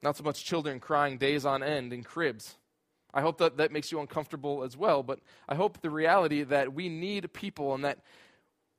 Not 0.00 0.16
so 0.16 0.22
much 0.22 0.44
children 0.44 0.78
crying 0.78 1.18
days 1.18 1.44
on 1.44 1.64
end 1.64 1.92
in 1.92 2.04
cribs. 2.04 2.54
I 3.12 3.20
hope 3.20 3.38
that 3.38 3.56
that 3.56 3.72
makes 3.72 3.90
you 3.90 3.98
uncomfortable 3.98 4.62
as 4.62 4.76
well, 4.76 5.02
but 5.02 5.18
I 5.48 5.56
hope 5.56 5.80
the 5.80 5.90
reality 5.90 6.44
that 6.44 6.74
we 6.74 6.88
need 6.88 7.32
people 7.32 7.74
and 7.74 7.84
that 7.84 7.98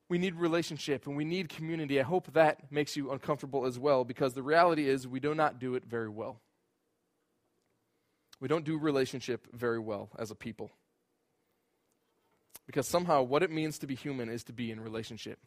we 0.08 0.18
need 0.18 0.36
relationship 0.36 1.08
and 1.08 1.18
we 1.18 1.26
need 1.26 1.50
community. 1.50 2.00
I 2.00 2.04
hope 2.04 2.34
that 2.34 2.72
makes 2.72 2.96
you 2.96 3.12
uncomfortable 3.12 3.66
as 3.66 3.80
well 3.80 4.04
because 4.04 4.34
the 4.34 4.44
reality 4.44 4.88
is 4.88 5.08
we 5.08 5.20
do 5.20 5.34
not 5.34 5.60
do 5.60 5.76
it 5.76 5.86
very 5.86 6.10
well. 6.10 6.42
We 8.40 8.48
don't 8.48 8.66
do 8.66 8.78
relationship 8.78 9.48
very 9.54 9.80
well 9.80 10.10
as 10.20 10.30
a 10.30 10.36
people. 10.36 10.72
Because 12.68 12.88
somehow 12.88 13.24
what 13.24 13.44
it 13.44 13.52
means 13.52 13.80
to 13.80 13.88
be 13.88 13.96
human 13.96 14.30
is 14.30 14.44
to 14.46 14.54
be 14.54 14.72
in 14.72 14.80
relationship. 14.80 15.40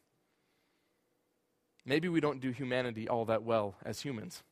Maybe 1.84 2.08
we 2.08 2.20
don't 2.20 2.40
do 2.40 2.50
humanity 2.50 3.08
all 3.08 3.24
that 3.26 3.42
well 3.42 3.76
as 3.84 4.00
humans. 4.00 4.42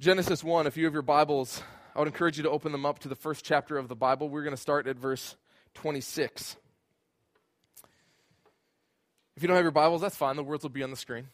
Genesis 0.00 0.44
1, 0.44 0.66
if 0.66 0.76
you 0.76 0.84
have 0.84 0.92
your 0.92 1.02
Bibles, 1.02 1.62
I 1.94 2.00
would 2.00 2.08
encourage 2.08 2.36
you 2.36 2.42
to 2.42 2.50
open 2.50 2.72
them 2.72 2.84
up 2.84 2.98
to 3.00 3.08
the 3.08 3.14
first 3.14 3.44
chapter 3.44 3.78
of 3.78 3.88
the 3.88 3.96
Bible. 3.96 4.28
We're 4.28 4.42
going 4.42 4.54
to 4.54 4.60
start 4.60 4.86
at 4.86 4.96
verse 4.96 5.36
26. 5.74 6.56
If 9.36 9.42
you 9.42 9.48
don't 9.48 9.56
have 9.56 9.64
your 9.64 9.70
Bibles, 9.70 10.00
that's 10.00 10.16
fine. 10.16 10.36
The 10.36 10.42
words 10.42 10.62
will 10.62 10.70
be 10.70 10.82
on 10.82 10.90
the 10.90 10.96
screen. 10.96 11.28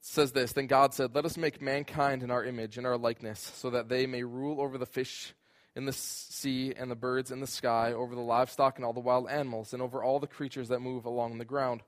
It 0.00 0.04
says 0.04 0.32
this 0.32 0.52
Then 0.52 0.66
God 0.66 0.92
said, 0.92 1.14
Let 1.14 1.24
us 1.24 1.38
make 1.38 1.62
mankind 1.62 2.22
in 2.22 2.30
our 2.30 2.44
image, 2.44 2.76
in 2.76 2.84
our 2.84 2.98
likeness, 2.98 3.40
so 3.54 3.70
that 3.70 3.88
they 3.88 4.06
may 4.06 4.22
rule 4.24 4.60
over 4.60 4.76
the 4.76 4.84
fish 4.84 5.34
in 5.74 5.86
the 5.86 5.92
sea 5.92 6.74
and 6.76 6.90
the 6.90 6.96
birds 6.96 7.30
in 7.30 7.40
the 7.40 7.46
sky, 7.46 7.94
over 7.94 8.14
the 8.14 8.20
livestock 8.20 8.76
and 8.76 8.84
all 8.84 8.92
the 8.92 9.00
wild 9.00 9.30
animals, 9.30 9.72
and 9.72 9.80
over 9.80 10.02
all 10.02 10.20
the 10.20 10.26
creatures 10.26 10.68
that 10.68 10.80
move 10.80 11.06
along 11.06 11.38
the 11.38 11.46
ground. 11.46 11.80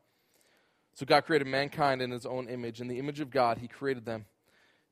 So 0.95 1.04
God 1.04 1.26
created 1.26 1.47
mankind 1.47 2.00
in 2.00 2.11
his 2.11 2.25
own 2.25 2.49
image. 2.49 2.81
In 2.81 2.88
the 2.88 2.99
image 2.99 3.21
of 3.21 3.31
God, 3.31 3.59
he 3.59 3.69
created 3.69 4.07
them. 4.07 4.25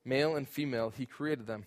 Male 0.05 0.37
and 0.37 0.47
female, 0.47 0.91
he 0.91 1.07
created 1.07 1.47
them. 1.47 1.67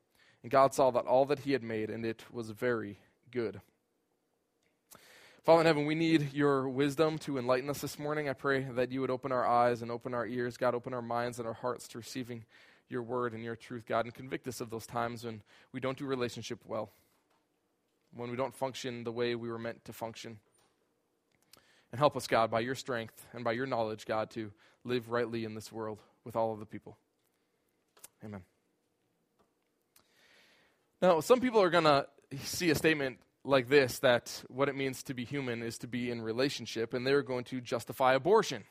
And 0.43 0.51
God 0.51 0.73
saw 0.73 0.91
that 0.91 1.05
all 1.05 1.25
that 1.25 1.39
he 1.39 1.51
had 1.51 1.63
made, 1.63 1.89
and 1.89 2.05
it 2.05 2.23
was 2.31 2.49
very 2.49 2.99
good. 3.31 3.61
Father 5.43 5.61
in 5.61 5.65
heaven, 5.65 5.85
we 5.85 5.95
need 5.95 6.33
your 6.33 6.69
wisdom 6.69 7.17
to 7.19 7.39
enlighten 7.39 7.69
us 7.69 7.81
this 7.81 7.97
morning. 7.97 8.29
I 8.29 8.33
pray 8.33 8.63
that 8.75 8.91
you 8.91 9.01
would 9.01 9.09
open 9.09 9.31
our 9.31 9.47
eyes 9.47 9.81
and 9.81 9.89
open 9.89 10.13
our 10.13 10.25
ears. 10.25 10.55
God, 10.55 10.75
open 10.75 10.93
our 10.93 11.01
minds 11.01 11.39
and 11.39 11.47
our 11.47 11.53
hearts 11.53 11.87
to 11.89 11.97
receiving 11.97 12.45
your 12.89 13.01
word 13.01 13.33
and 13.33 13.43
your 13.43 13.55
truth, 13.55 13.85
God, 13.87 14.05
and 14.05 14.13
convict 14.13 14.47
us 14.47 14.61
of 14.61 14.69
those 14.69 14.85
times 14.85 15.23
when 15.23 15.41
we 15.71 15.79
don't 15.79 15.97
do 15.97 16.05
relationship 16.05 16.59
well, 16.67 16.91
when 18.13 18.29
we 18.29 18.37
don't 18.37 18.55
function 18.55 19.03
the 19.03 19.11
way 19.11 19.33
we 19.33 19.49
were 19.49 19.57
meant 19.57 19.83
to 19.85 19.93
function. 19.93 20.37
And 21.91 21.97
help 21.97 22.15
us, 22.15 22.27
God, 22.27 22.51
by 22.51 22.59
your 22.59 22.75
strength 22.75 23.25
and 23.33 23.43
by 23.43 23.53
your 23.53 23.65
knowledge, 23.65 24.05
God, 24.05 24.29
to 24.31 24.51
live 24.83 25.09
rightly 25.09 25.43
in 25.43 25.55
this 25.55 25.71
world 25.71 25.99
with 26.23 26.35
all 26.35 26.53
of 26.53 26.59
the 26.59 26.65
people. 26.65 26.97
Amen. 28.23 28.41
Now, 31.01 31.19
some 31.19 31.39
people 31.39 31.59
are 31.61 31.71
going 31.71 31.85
to 31.85 32.05
see 32.43 32.69
a 32.69 32.75
statement 32.75 33.17
like 33.43 33.69
this 33.69 33.97
that 33.99 34.43
what 34.49 34.69
it 34.69 34.75
means 34.75 35.01
to 35.03 35.15
be 35.15 35.25
human 35.25 35.63
is 35.63 35.79
to 35.79 35.87
be 35.87 36.11
in 36.11 36.21
relationship, 36.21 36.93
and 36.93 37.07
they're 37.07 37.23
going 37.23 37.43
to 37.45 37.59
justify 37.59 38.13
abortion. 38.13 38.63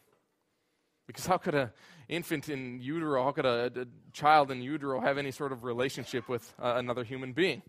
Because 1.08 1.26
how 1.26 1.38
could 1.38 1.56
an 1.56 1.70
infant 2.08 2.48
in 2.48 2.78
utero, 2.80 3.24
how 3.24 3.32
could 3.32 3.46
a, 3.46 3.72
a, 3.74 3.86
child 4.12 4.52
in 4.52 4.62
utero 4.62 5.00
have 5.00 5.18
any 5.18 5.32
sort 5.32 5.50
of 5.50 5.64
relationship 5.64 6.28
with 6.28 6.54
uh, 6.62 6.74
another 6.76 7.02
human 7.02 7.32
being? 7.32 7.62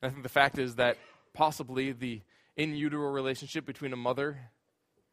I 0.00 0.10
think 0.10 0.22
the 0.22 0.28
fact 0.28 0.56
is 0.56 0.76
that 0.76 0.96
possibly 1.32 1.90
the 1.90 2.20
in 2.56 2.76
utero 2.76 3.10
relationship 3.10 3.66
between 3.66 3.92
a 3.92 3.96
mother 3.96 4.38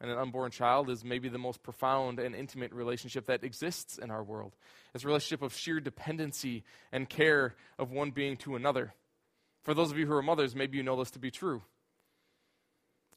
and 0.02 0.10
an 0.10 0.18
unborn 0.18 0.50
child 0.50 0.90
is 0.90 1.04
maybe 1.04 1.28
the 1.28 1.38
most 1.38 1.62
profound 1.62 2.18
and 2.18 2.34
intimate 2.34 2.72
relationship 2.72 3.26
that 3.26 3.44
exists 3.44 3.98
in 3.98 4.10
our 4.10 4.24
world. 4.24 4.56
It's 4.94 5.04
a 5.04 5.06
relationship 5.06 5.42
of 5.42 5.54
sheer 5.54 5.78
dependency 5.78 6.64
and 6.90 7.08
care 7.08 7.54
of 7.78 7.92
one 7.92 8.10
being 8.10 8.36
to 8.38 8.56
another. 8.56 8.94
For 9.62 9.74
those 9.74 9.92
of 9.92 9.98
you 9.98 10.08
who 10.08 10.14
are 10.14 10.22
mothers, 10.22 10.56
maybe 10.56 10.76
you 10.76 10.82
know 10.82 10.96
this 10.96 11.12
to 11.12 11.20
be 11.20 11.30
true. 11.30 11.62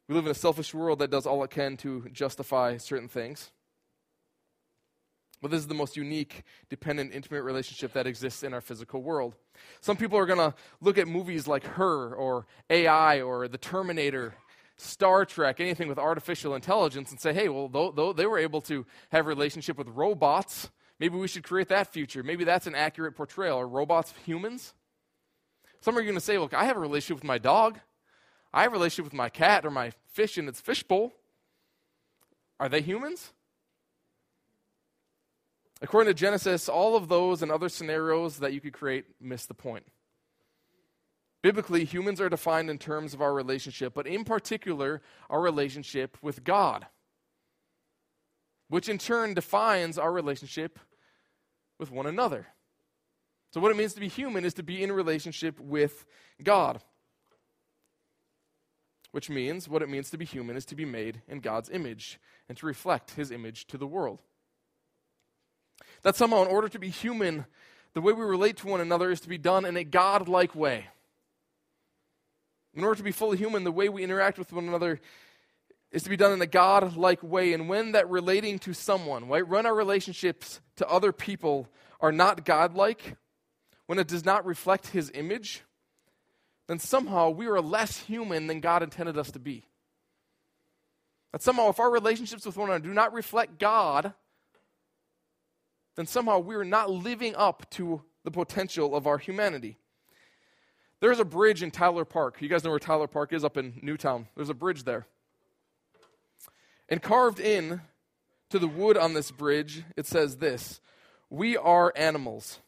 We 0.08 0.14
live 0.14 0.26
in 0.26 0.32
a 0.32 0.36
selfish 0.36 0.76
world 0.76 1.00
that 1.00 1.10
does 1.10 1.26
all 1.26 1.44
it 1.44 1.50
can 1.50 1.76
to 1.78 2.08
justify 2.14 2.78
certain 2.78 3.08
things. 3.08 3.50
But 5.42 5.50
this 5.50 5.60
is 5.60 5.68
the 5.68 5.74
most 5.74 5.98
unique, 5.98 6.44
dependent, 6.70 7.14
intimate 7.14 7.42
relationship 7.42 7.94
that 7.94 8.06
exists 8.06 8.44
in 8.44 8.54
our 8.54 8.62
physical 8.62 9.02
world. 9.02 9.36
Some 9.82 9.98
people 9.98 10.20
are 10.20 10.28
going 10.28 10.40
to 10.40 10.54
look 10.82 11.00
at 11.00 11.08
movies 11.08 11.48
like 11.48 11.64
Her 11.64 12.14
or 12.14 12.46
AI 12.70 13.22
or 13.22 13.48
The 13.48 13.58
Terminator 13.58 14.36
Star 14.78 15.26
Trek, 15.26 15.60
anything 15.60 15.88
with 15.88 15.98
artificial 15.98 16.56
intelligence, 16.56 17.12
and 17.12 17.20
say, 17.20 17.34
hey, 17.34 17.48
well, 17.48 18.14
they 18.14 18.26
were 18.26 18.38
able 18.38 18.62
to 18.62 18.86
have 19.12 19.26
a 19.26 19.30
relationship 19.30 19.78
with 19.78 19.88
robots, 19.88 20.70
maybe 21.00 21.18
we 21.18 21.28
should 21.28 21.44
create 21.44 21.70
that 21.70 21.94
future. 21.94 22.24
Maybe 22.24 22.44
that's 22.44 22.68
an 22.68 22.76
accurate 22.76 23.16
portrayal. 23.16 23.60
Are 23.60 23.68
robots 23.68 24.14
humans? 24.26 24.74
Some 25.82 25.98
are 25.98 26.02
going 26.02 26.16
to 26.16 26.22
say, 26.22 26.38
look, 26.38 26.54
I 26.54 26.66
have 26.66 26.78
a 26.78 26.82
relationship 26.82 27.18
with 27.18 27.24
my 27.24 27.38
dog. 27.38 27.80
I 28.54 28.64
have 28.64 28.72
a 28.72 28.74
relationship 28.74 29.06
with 29.06 29.14
my 29.14 29.30
cat 29.30 29.66
or 29.66 29.72
my 29.72 29.92
fish 30.12 30.38
in 30.38 30.48
its 30.48 30.60
fishbowl. 30.62 31.14
Are 32.60 32.70
they 32.70 32.82
humans? 32.82 33.34
According 35.82 36.10
to 36.10 36.18
Genesis, 36.18 36.70
all 36.70 36.96
of 36.96 37.10
those 37.10 37.42
and 37.42 37.52
other 37.52 37.70
scenarios 37.70 38.38
that 38.40 38.54
you 38.54 38.62
could 38.62 38.74
create 38.74 39.06
miss 39.22 39.46
the 39.46 39.54
point. 39.54 39.86
Biblically, 41.46 41.86
humans 41.86 42.20
are 42.20 42.28
defined 42.28 42.72
in 42.72 42.80
terms 42.80 43.14
of 43.14 43.22
our 43.22 43.32
relationship, 43.32 43.94
but 43.94 44.08
in 44.08 44.24
particular, 44.24 45.04
our 45.30 45.40
relationship 45.40 46.18
with 46.20 46.44
God, 46.44 46.88
which 48.68 48.90
in 48.90 48.98
turn 48.98 49.36
defines 49.36 50.00
our 50.00 50.12
relationship 50.12 50.80
with 51.78 51.92
one 51.92 52.08
another. 52.08 52.48
So, 53.54 53.62
what 53.62 53.70
it 53.70 53.78
means 53.78 53.94
to 53.94 54.00
be 54.00 54.08
human 54.08 54.44
is 54.44 54.56
to 54.56 54.64
be 54.64 54.82
in 54.82 54.92
relationship 54.92 55.60
with 55.60 56.08
God. 56.42 56.82
Which 59.12 59.30
means 59.30 59.70
what 59.70 59.84
it 59.84 59.90
means 59.90 60.10
to 60.10 60.18
be 60.18 60.26
human 60.26 60.58
is 60.58 60.66
to 60.66 60.76
be 60.76 60.84
made 60.84 61.22
in 61.28 61.42
God's 61.42 61.70
image 61.70 62.20
and 62.50 62.58
to 62.58 62.66
reflect 62.66 63.12
his 63.12 63.30
image 63.30 63.68
to 63.68 63.78
the 63.78 63.86
world. 63.86 64.24
That 66.02 66.16
somehow, 66.16 66.42
in 66.42 66.48
order 66.48 66.70
to 66.70 66.80
be 66.80 66.90
human, 66.90 67.46
the 67.94 68.02
way 68.02 68.14
we 68.14 68.26
relate 68.26 68.58
to 68.58 68.68
one 68.68 68.82
another 68.82 69.12
is 69.12 69.22
to 69.22 69.30
be 69.30 69.38
done 69.38 69.64
in 69.64 69.78
a 69.78 69.84
God 69.84 70.28
like 70.28 70.56
way. 70.56 70.88
In 72.76 72.84
order 72.84 72.98
to 72.98 73.04
be 73.04 73.12
fully 73.12 73.38
human, 73.38 73.64
the 73.64 73.72
way 73.72 73.88
we 73.88 74.04
interact 74.04 74.38
with 74.38 74.52
one 74.52 74.68
another 74.68 75.00
is 75.92 76.04
to 76.04 76.10
be 76.10 76.18
done 76.18 76.34
in 76.34 76.42
a 76.42 76.48
God 76.48 76.98
like 76.98 77.24
way. 77.24 77.54
And 77.54 77.70
when 77.70 77.94
that 77.94 78.10
relating 78.10 78.60
to 78.60 78.74
someone, 78.74 79.30
right, 79.30 79.48
run 79.48 79.66
our 79.66 79.74
relationships 79.74 80.60
to 80.76 80.88
other 80.88 81.14
people 81.14 81.70
are 82.02 82.12
not 82.12 82.44
God 82.44 82.76
like, 82.76 83.16
when 83.86 83.98
it 83.98 84.08
does 84.08 84.26
not 84.26 84.46
reflect 84.46 84.88
his 84.88 85.10
image, 85.14 85.64
then 86.68 86.80
somehow 86.80 87.30
we 87.30 87.48
are 87.48 87.62
less 87.62 88.00
human 88.00 88.48
than 88.48 88.60
God 88.60 88.84
intended 88.84 89.18
us 89.18 89.32
to 89.32 89.40
be. 89.40 89.66
That 91.32 91.42
somehow, 91.42 91.70
if 91.70 91.80
our 91.80 91.92
relationships 91.92 92.46
with 92.46 92.58
one 92.58 92.70
another 92.70 92.84
do 92.84 92.94
not 92.94 93.14
reflect 93.14 93.60
God, 93.60 94.14
then 95.96 96.08
somehow 96.08 96.40
we 96.40 96.56
are 96.56 96.66
not 96.66 96.90
living 96.90 97.36
up 97.36 97.70
to 97.72 98.02
the 98.24 98.32
potential 98.32 98.96
of 98.96 99.08
our 99.08 99.18
humanity. 99.18 99.78
There's 101.06 101.20
a 101.20 101.24
bridge 101.24 101.62
in 101.62 101.70
Tyler 101.70 102.04
Park. 102.04 102.38
You 102.40 102.50
guys 102.50 102.64
know 102.64 102.72
where 102.72 102.80
Tyler 102.80 103.06
Park 103.06 103.32
is 103.32 103.44
up 103.44 103.58
in 103.58 103.78
Newtown. 103.84 104.28
There's 104.36 104.50
a 104.50 104.56
bridge 104.56 104.86
there. 104.86 105.06
And 106.90 107.00
carved 107.00 107.40
in 107.40 107.82
to 108.50 108.58
the 108.58 108.68
wood 108.68 108.98
on 108.98 109.14
this 109.14 109.30
bridge, 109.30 109.84
it 109.96 110.08
says 110.08 110.38
this 110.38 110.82
We 111.30 111.58
are 111.58 111.94
animals. 111.96 112.60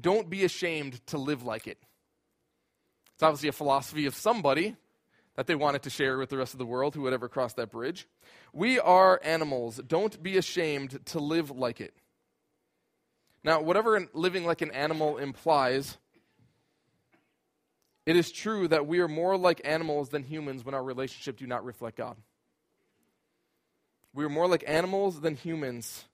Don't 0.00 0.30
be 0.30 0.42
ashamed 0.42 1.06
to 1.08 1.18
live 1.18 1.42
like 1.42 1.66
it. 1.66 1.76
It's 3.12 3.22
obviously 3.22 3.50
a 3.50 3.52
philosophy 3.52 4.06
of 4.06 4.14
somebody 4.14 4.74
that 5.36 5.46
they 5.46 5.54
wanted 5.54 5.82
to 5.82 5.90
share 5.90 6.16
with 6.16 6.30
the 6.30 6.38
rest 6.38 6.54
of 6.54 6.58
the 6.58 6.64
world 6.64 6.94
who 6.94 7.02
would 7.02 7.12
ever 7.12 7.28
cross 7.28 7.52
that 7.52 7.70
bridge. 7.70 8.08
We 8.54 8.80
are 8.80 9.20
animals. 9.22 9.82
Don't 9.86 10.22
be 10.22 10.38
ashamed 10.38 11.04
to 11.08 11.18
live 11.18 11.50
like 11.50 11.82
it. 11.82 11.92
Now, 13.44 13.60
whatever 13.60 14.08
living 14.14 14.46
like 14.46 14.62
an 14.62 14.70
animal 14.70 15.18
implies, 15.18 15.98
it 18.10 18.16
is 18.16 18.32
true 18.32 18.66
that 18.66 18.88
we 18.88 18.98
are 18.98 19.06
more 19.06 19.36
like 19.36 19.60
animals 19.64 20.08
than 20.08 20.24
humans 20.24 20.64
when 20.64 20.74
our 20.74 20.82
relationship 20.82 21.36
do 21.36 21.46
not 21.46 21.64
reflect 21.64 21.96
God. 21.96 22.16
We 24.12 24.24
are 24.24 24.28
more 24.28 24.48
like 24.48 24.64
animals 24.66 25.20
than 25.20 25.36
humans 25.36 26.06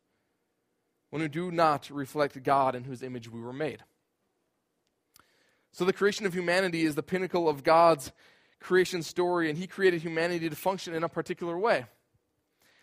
when 1.09 1.23
we 1.23 1.29
do 1.29 1.51
not 1.51 1.89
reflect 1.91 2.43
God 2.43 2.75
in 2.75 2.85
whose 2.85 3.03
image 3.03 3.31
we 3.31 3.41
were 3.41 3.55
made. 3.55 3.83
So, 5.73 5.87
the 5.87 5.95
creation 5.95 6.27
of 6.27 6.35
humanity 6.35 6.85
is 6.85 6.97
the 6.97 7.03
pinnacle 7.03 7.49
of 7.49 7.65
God's 7.65 8.13
creation 8.61 9.03
story, 9.03 9.49
and 9.49 9.59
He 9.59 9.67
created 9.67 10.03
humanity 10.03 10.51
to 10.51 10.57
function 10.57 10.93
in 10.93 11.03
a 11.03 11.09
particular 11.09 11.59
way. 11.59 11.87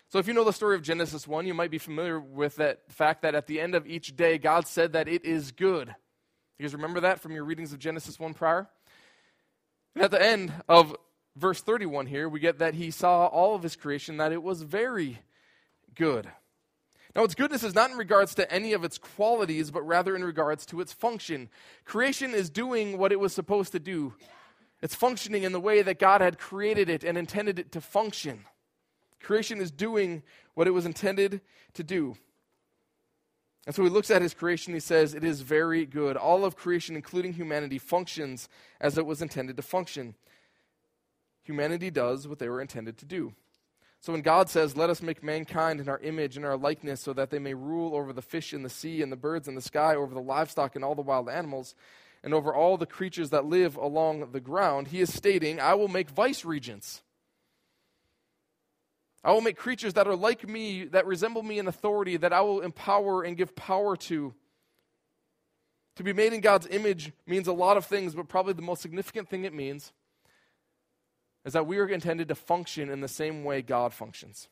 So, 0.09 0.17
if 0.17 0.27
you 0.27 0.33
know 0.33 0.43
the 0.43 0.53
story 0.53 0.75
of 0.75 0.81
Genesis 0.81 1.27
1, 1.27 1.45
you 1.45 1.53
might 1.53 1.69
be 1.69 1.77
familiar 1.77 2.19
with 2.19 2.55
that 2.55 2.91
fact 2.91 3.21
that 3.21 3.35
at 3.35 3.45
the 3.45 3.61
end 3.61 3.75
of 3.75 3.85
each 3.85 4.15
day, 4.15 4.39
God 4.39 4.65
said 4.65 4.93
that 4.93 5.07
it 5.07 5.23
is 5.23 5.51
good. 5.51 5.93
You 6.57 6.65
guys 6.65 6.73
remember 6.73 7.01
that 7.01 7.19
from 7.19 7.33
your 7.33 7.43
readings 7.43 7.73
of 7.73 7.79
Genesis 7.79 8.19
1 8.19 8.33
prior? 8.33 8.67
And 9.95 10.03
at 10.03 10.11
the 10.11 10.21
end 10.21 10.53
of 10.67 10.95
verse 11.35 11.61
31 11.61 12.07
here, 12.07 12.27
we 12.27 12.39
get 12.39 12.59
that 12.59 12.75
He 12.75 12.91
saw 12.91 13.27
all 13.27 13.55
of 13.55 13.63
His 13.63 13.75
creation, 13.75 14.17
that 14.17 14.31
it 14.31 14.43
was 14.43 14.61
very 14.61 15.19
good. 15.95 16.27
Now, 17.15 17.23
its 17.23 17.35
goodness 17.35 17.63
is 17.63 17.75
not 17.75 17.91
in 17.91 17.97
regards 17.97 18.33
to 18.35 18.51
any 18.51 18.73
of 18.73 18.83
its 18.83 18.97
qualities, 18.97 19.69
but 19.69 19.83
rather 19.83 20.15
in 20.15 20.23
regards 20.23 20.65
to 20.67 20.81
its 20.81 20.91
function. 20.91 21.49
Creation 21.85 22.31
is 22.31 22.49
doing 22.49 22.97
what 22.97 23.11
it 23.11 23.19
was 23.19 23.33
supposed 23.33 23.71
to 23.73 23.79
do, 23.79 24.13
it's 24.81 24.95
functioning 24.95 25.43
in 25.43 25.53
the 25.53 25.61
way 25.61 25.81
that 25.81 25.97
God 25.97 26.19
had 26.19 26.37
created 26.37 26.89
it 26.89 27.05
and 27.05 27.17
intended 27.17 27.57
it 27.57 27.71
to 27.71 27.79
function. 27.79 28.43
Creation 29.21 29.61
is 29.61 29.71
doing 29.71 30.23
what 30.55 30.67
it 30.67 30.71
was 30.71 30.85
intended 30.85 31.39
to 31.75 31.83
do. 31.83 32.17
And 33.65 33.73
so 33.73 33.83
he 33.83 33.89
looks 33.89 34.11
at 34.11 34.21
his 34.21 34.33
creation, 34.33 34.73
he 34.73 34.79
says, 34.79 35.13
It 35.13 35.23
is 35.23 35.41
very 35.41 35.85
good. 35.85 36.17
All 36.17 36.43
of 36.43 36.55
creation, 36.55 36.95
including 36.95 37.33
humanity, 37.33 37.77
functions 37.77 38.49
as 38.81 38.97
it 38.97 39.05
was 39.05 39.21
intended 39.21 39.55
to 39.57 39.63
function. 39.63 40.15
Humanity 41.43 41.89
does 41.89 42.27
what 42.27 42.39
they 42.39 42.49
were 42.49 42.61
intended 42.61 42.97
to 42.97 43.05
do. 43.05 43.33
So 44.01 44.11
when 44.11 44.21
God 44.21 44.49
says, 44.49 44.75
Let 44.75 44.89
us 44.89 45.01
make 45.01 45.23
mankind 45.23 45.79
in 45.79 45.87
our 45.87 45.99
image 45.99 46.35
and 46.35 46.45
our 46.45 46.57
likeness, 46.57 46.99
so 46.99 47.13
that 47.13 47.29
they 47.29 47.39
may 47.39 47.53
rule 47.53 47.95
over 47.95 48.11
the 48.11 48.21
fish 48.21 48.53
in 48.53 48.63
the 48.63 48.69
sea 48.69 49.01
and 49.01 49.11
the 49.11 49.17
birds 49.17 49.47
in 49.47 49.55
the 49.55 49.61
sky, 49.61 49.95
over 49.95 50.13
the 50.13 50.21
livestock 50.21 50.75
and 50.75 50.83
all 50.83 50.95
the 50.95 51.01
wild 51.01 51.29
animals, 51.29 51.73
and 52.21 52.33
over 52.33 52.53
all 52.53 52.77
the 52.77 52.85
creatures 52.85 53.29
that 53.29 53.45
live 53.45 53.77
along 53.77 54.31
the 54.31 54.41
ground, 54.41 54.89
he 54.89 54.99
is 54.99 55.13
stating, 55.13 55.61
I 55.61 55.73
will 55.75 55.87
make 55.87 56.09
vice 56.09 56.43
regents 56.43 57.01
I 59.23 59.31
will 59.31 59.41
make 59.41 59.55
creatures 59.55 59.93
that 59.93 60.07
are 60.07 60.15
like 60.15 60.47
me, 60.47 60.85
that 60.85 61.05
resemble 61.05 61.43
me 61.43 61.57
in 61.57 61.67
authority, 61.67 62.17
that 62.17 62.33
I 62.33 62.41
will 62.41 62.61
empower 62.61 63.23
and 63.23 63.37
give 63.37 63.55
power 63.55 63.95
to. 63.95 64.33
To 65.97 66.03
be 66.03 66.11
made 66.11 66.33
in 66.33 66.41
God's 66.41 66.67
image 66.67 67.13
means 67.25 67.47
a 67.47 67.53
lot 67.53 67.77
of 67.77 67.85
things, 67.85 68.15
but 68.15 68.27
probably 68.27 68.53
the 68.53 68.61
most 68.61 68.81
significant 68.81 69.29
thing 69.29 69.43
it 69.45 69.53
means 69.53 69.93
is 71.45 71.53
that 71.53 71.67
we 71.67 71.77
are 71.77 71.87
intended 71.87 72.29
to 72.29 72.35
function 72.35 72.89
in 72.89 73.01
the 73.01 73.07
same 73.07 73.43
way 73.43 73.61
God 73.61 73.93
functions. 73.93 74.47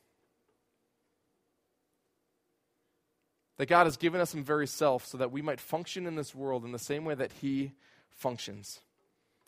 That 3.57 3.69
God 3.69 3.86
has 3.86 3.97
given 3.97 4.19
us 4.21 4.31
some 4.31 4.43
very 4.43 4.67
self 4.67 5.05
so 5.05 5.17
that 5.17 5.31
we 5.31 5.41
might 5.41 5.60
function 5.60 6.05
in 6.05 6.15
this 6.15 6.36
world 6.36 6.65
in 6.65 6.71
the 6.71 6.79
same 6.79 7.05
way 7.05 7.15
that 7.15 7.31
He 7.41 7.73
functions. 8.10 8.79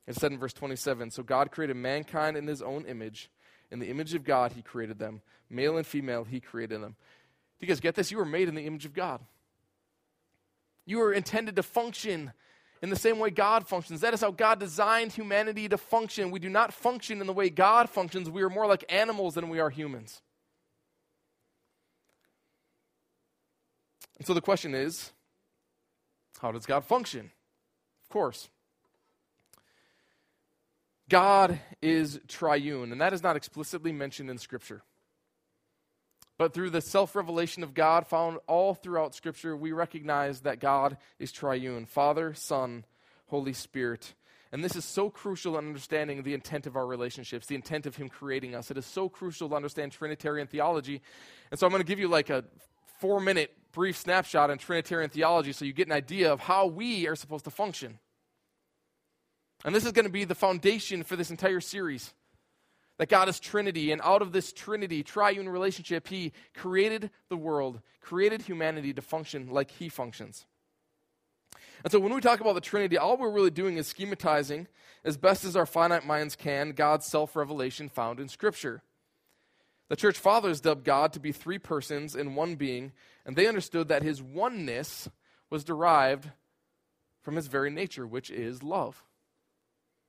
It 0.07 0.15
said 0.15 0.31
in 0.31 0.37
verse 0.37 0.53
27 0.53 1.11
So 1.11 1.23
God 1.23 1.51
created 1.51 1.75
mankind 1.75 2.37
in 2.37 2.47
His 2.47 2.61
own 2.61 2.85
image. 2.85 3.29
In 3.73 3.79
the 3.79 3.89
image 3.89 4.13
of 4.13 4.23
God, 4.23 4.51
He 4.51 4.61
created 4.61 4.99
them. 4.99 5.21
Male 5.49 5.77
and 5.77 5.85
female, 5.85 6.23
He 6.23 6.39
created 6.39 6.79
them. 6.81 6.95
Do 7.59 7.65
you 7.65 7.67
guys 7.67 7.79
get 7.79 7.95
this? 7.95 8.11
You 8.11 8.17
were 8.17 8.25
made 8.25 8.47
in 8.47 8.53
the 8.53 8.67
image 8.67 8.85
of 8.85 8.93
God. 8.93 9.19
You 10.85 10.99
were 10.99 11.11
intended 11.11 11.55
to 11.55 11.63
function 11.63 12.33
in 12.83 12.91
the 12.91 12.95
same 12.95 13.17
way 13.17 13.31
God 13.31 13.67
functions. 13.67 14.01
That 14.01 14.13
is 14.13 14.21
how 14.21 14.29
God 14.29 14.59
designed 14.59 15.13
humanity 15.13 15.67
to 15.69 15.79
function. 15.79 16.29
We 16.29 16.39
do 16.39 16.49
not 16.49 16.71
function 16.71 17.19
in 17.19 17.25
the 17.25 17.33
way 17.33 17.49
God 17.49 17.89
functions. 17.89 18.29
We 18.29 18.43
are 18.43 18.49
more 18.49 18.67
like 18.67 18.85
animals 18.89 19.33
than 19.33 19.49
we 19.49 19.59
are 19.59 19.71
humans. 19.71 20.21
And 24.19 24.27
so 24.27 24.35
the 24.35 24.41
question 24.41 24.75
is 24.75 25.11
how 26.39 26.51
does 26.51 26.67
God 26.67 26.85
function? 26.85 27.31
Of 28.03 28.09
course. 28.09 28.49
God 31.09 31.59
is 31.81 32.19
triune, 32.27 32.91
and 32.91 33.01
that 33.01 33.13
is 33.13 33.23
not 33.23 33.35
explicitly 33.35 33.91
mentioned 33.91 34.29
in 34.29 34.37
Scripture. 34.37 34.83
But 36.37 36.53
through 36.53 36.71
the 36.71 36.81
self 36.81 37.15
revelation 37.15 37.63
of 37.63 37.73
God 37.73 38.07
found 38.07 38.39
all 38.47 38.73
throughout 38.73 39.13
Scripture, 39.13 39.55
we 39.55 39.71
recognize 39.71 40.41
that 40.41 40.59
God 40.59 40.97
is 41.19 41.31
triune 41.31 41.85
Father, 41.85 42.33
Son, 42.33 42.85
Holy 43.27 43.53
Spirit. 43.53 44.13
And 44.51 44.63
this 44.63 44.75
is 44.75 44.85
so 44.85 45.09
crucial 45.09 45.57
in 45.57 45.65
understanding 45.65 46.21
the 46.21 46.35
intent 46.35 46.67
of 46.67 46.75
our 46.75 46.85
relationships, 46.85 47.47
the 47.47 47.55
intent 47.55 47.87
of 47.87 47.95
Him 47.95 48.07
creating 48.07 48.53
us. 48.53 48.69
It 48.69 48.77
is 48.77 48.85
so 48.85 49.09
crucial 49.09 49.49
to 49.49 49.55
understand 49.55 49.91
Trinitarian 49.91 50.47
theology. 50.47 51.01
And 51.49 51.59
so 51.59 51.65
I'm 51.65 51.71
going 51.71 51.81
to 51.81 51.87
give 51.87 51.99
you 51.99 52.07
like 52.07 52.29
a 52.29 52.43
four 52.99 53.19
minute 53.19 53.51
brief 53.71 53.97
snapshot 53.97 54.51
on 54.51 54.59
Trinitarian 54.59 55.09
theology 55.09 55.51
so 55.51 55.65
you 55.65 55.73
get 55.73 55.87
an 55.87 55.93
idea 55.93 56.31
of 56.31 56.39
how 56.39 56.67
we 56.67 57.07
are 57.07 57.15
supposed 57.15 57.45
to 57.45 57.51
function. 57.51 57.99
And 59.65 59.73
this 59.73 59.85
is 59.85 59.91
going 59.91 60.05
to 60.05 60.11
be 60.11 60.25
the 60.25 60.35
foundation 60.35 61.03
for 61.03 61.15
this 61.15 61.31
entire 61.31 61.61
series. 61.61 62.13
That 62.97 63.09
God 63.09 63.27
is 63.27 63.39
Trinity, 63.39 63.91
and 63.91 64.01
out 64.03 64.21
of 64.21 64.33
this 64.33 64.53
Trinity, 64.53 65.01
triune 65.01 65.49
relationship, 65.49 66.07
He 66.07 66.31
created 66.53 67.09
the 67.29 67.37
world, 67.37 67.81
created 68.01 68.43
humanity 68.43 68.93
to 68.93 69.01
function 69.01 69.49
like 69.49 69.71
He 69.71 69.89
functions. 69.89 70.45
And 71.83 71.91
so 71.91 71.99
when 71.99 72.13
we 72.13 72.21
talk 72.21 72.39
about 72.39 72.53
the 72.53 72.61
Trinity, 72.61 72.97
all 72.97 73.17
we're 73.17 73.31
really 73.31 73.49
doing 73.49 73.77
is 73.77 73.91
schematizing, 73.91 74.67
as 75.03 75.17
best 75.17 75.43
as 75.43 75.55
our 75.55 75.65
finite 75.65 76.05
minds 76.05 76.35
can, 76.35 76.71
God's 76.71 77.05
self 77.05 77.35
revelation 77.35 77.89
found 77.89 78.19
in 78.19 78.29
Scripture. 78.29 78.83
The 79.89 79.95
church 79.95 80.17
fathers 80.17 80.61
dubbed 80.61 80.85
God 80.85 81.13
to 81.13 81.19
be 81.19 81.31
three 81.31 81.59
persons 81.59 82.15
in 82.15 82.35
one 82.35 82.55
being, 82.55 82.93
and 83.25 83.35
they 83.35 83.47
understood 83.47 83.89
that 83.89 84.01
his 84.01 84.21
oneness 84.21 85.09
was 85.49 85.63
derived 85.63 86.29
from 87.21 87.35
his 87.35 87.47
very 87.47 87.69
nature, 87.69 88.07
which 88.07 88.31
is 88.31 88.63
love. 88.63 89.03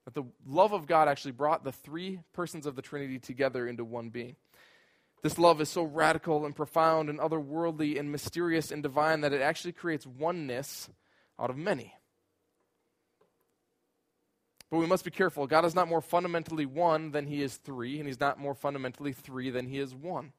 That 0.04 0.14
the 0.14 0.24
love 0.46 0.72
of 0.72 0.86
God 0.86 1.08
actually 1.08 1.32
brought 1.32 1.64
the 1.64 1.72
three 1.72 2.20
persons 2.32 2.66
of 2.66 2.76
the 2.76 2.82
Trinity 2.82 3.18
together 3.18 3.66
into 3.66 3.84
one 3.84 4.10
being. 4.10 4.36
This 5.22 5.38
love 5.38 5.62
is 5.62 5.70
so 5.70 5.82
radical 5.82 6.44
and 6.44 6.54
profound 6.54 7.08
and 7.08 7.18
otherworldly 7.18 7.98
and 7.98 8.12
mysterious 8.12 8.70
and 8.70 8.82
divine 8.82 9.22
that 9.22 9.32
it 9.32 9.40
actually 9.40 9.72
creates 9.72 10.06
oneness 10.06 10.90
out 11.40 11.48
of 11.48 11.56
many. 11.56 11.94
But 14.70 14.78
we 14.78 14.86
must 14.86 15.04
be 15.04 15.10
careful. 15.10 15.46
God 15.46 15.64
is 15.64 15.74
not 15.74 15.88
more 15.88 16.02
fundamentally 16.02 16.66
one 16.66 17.12
than 17.12 17.26
he 17.26 17.42
is 17.42 17.56
three, 17.56 17.98
and 17.98 18.06
he's 18.06 18.20
not 18.20 18.38
more 18.38 18.54
fundamentally 18.54 19.12
three 19.12 19.48
than 19.48 19.66
he 19.66 19.78
is 19.78 19.94
one. 19.94 20.32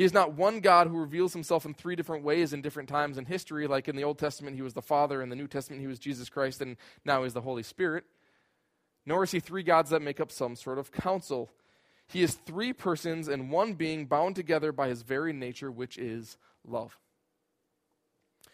He 0.00 0.06
is 0.06 0.14
not 0.14 0.32
one 0.32 0.60
God 0.60 0.86
who 0.86 0.96
reveals 0.96 1.34
himself 1.34 1.66
in 1.66 1.74
three 1.74 1.94
different 1.94 2.24
ways 2.24 2.54
in 2.54 2.62
different 2.62 2.88
times 2.88 3.18
in 3.18 3.26
history, 3.26 3.66
like 3.66 3.86
in 3.86 3.96
the 3.96 4.04
Old 4.04 4.16
Testament, 4.16 4.56
he 4.56 4.62
was 4.62 4.72
the 4.72 4.80
Father, 4.80 5.20
in 5.20 5.28
the 5.28 5.36
New 5.36 5.46
Testament, 5.46 5.82
he 5.82 5.86
was 5.86 5.98
Jesus 5.98 6.30
Christ, 6.30 6.62
and 6.62 6.78
now 7.04 7.22
he's 7.22 7.34
the 7.34 7.42
Holy 7.42 7.62
Spirit. 7.62 8.04
Nor 9.04 9.24
is 9.24 9.30
he 9.32 9.40
three 9.40 9.62
gods 9.62 9.90
that 9.90 10.00
make 10.00 10.18
up 10.18 10.32
some 10.32 10.56
sort 10.56 10.78
of 10.78 10.90
council. 10.90 11.50
He 12.06 12.22
is 12.22 12.32
three 12.32 12.72
persons 12.72 13.28
and 13.28 13.50
one 13.50 13.74
being 13.74 14.06
bound 14.06 14.36
together 14.36 14.72
by 14.72 14.88
his 14.88 15.02
very 15.02 15.34
nature, 15.34 15.70
which 15.70 15.98
is 15.98 16.38
love. 16.66 16.98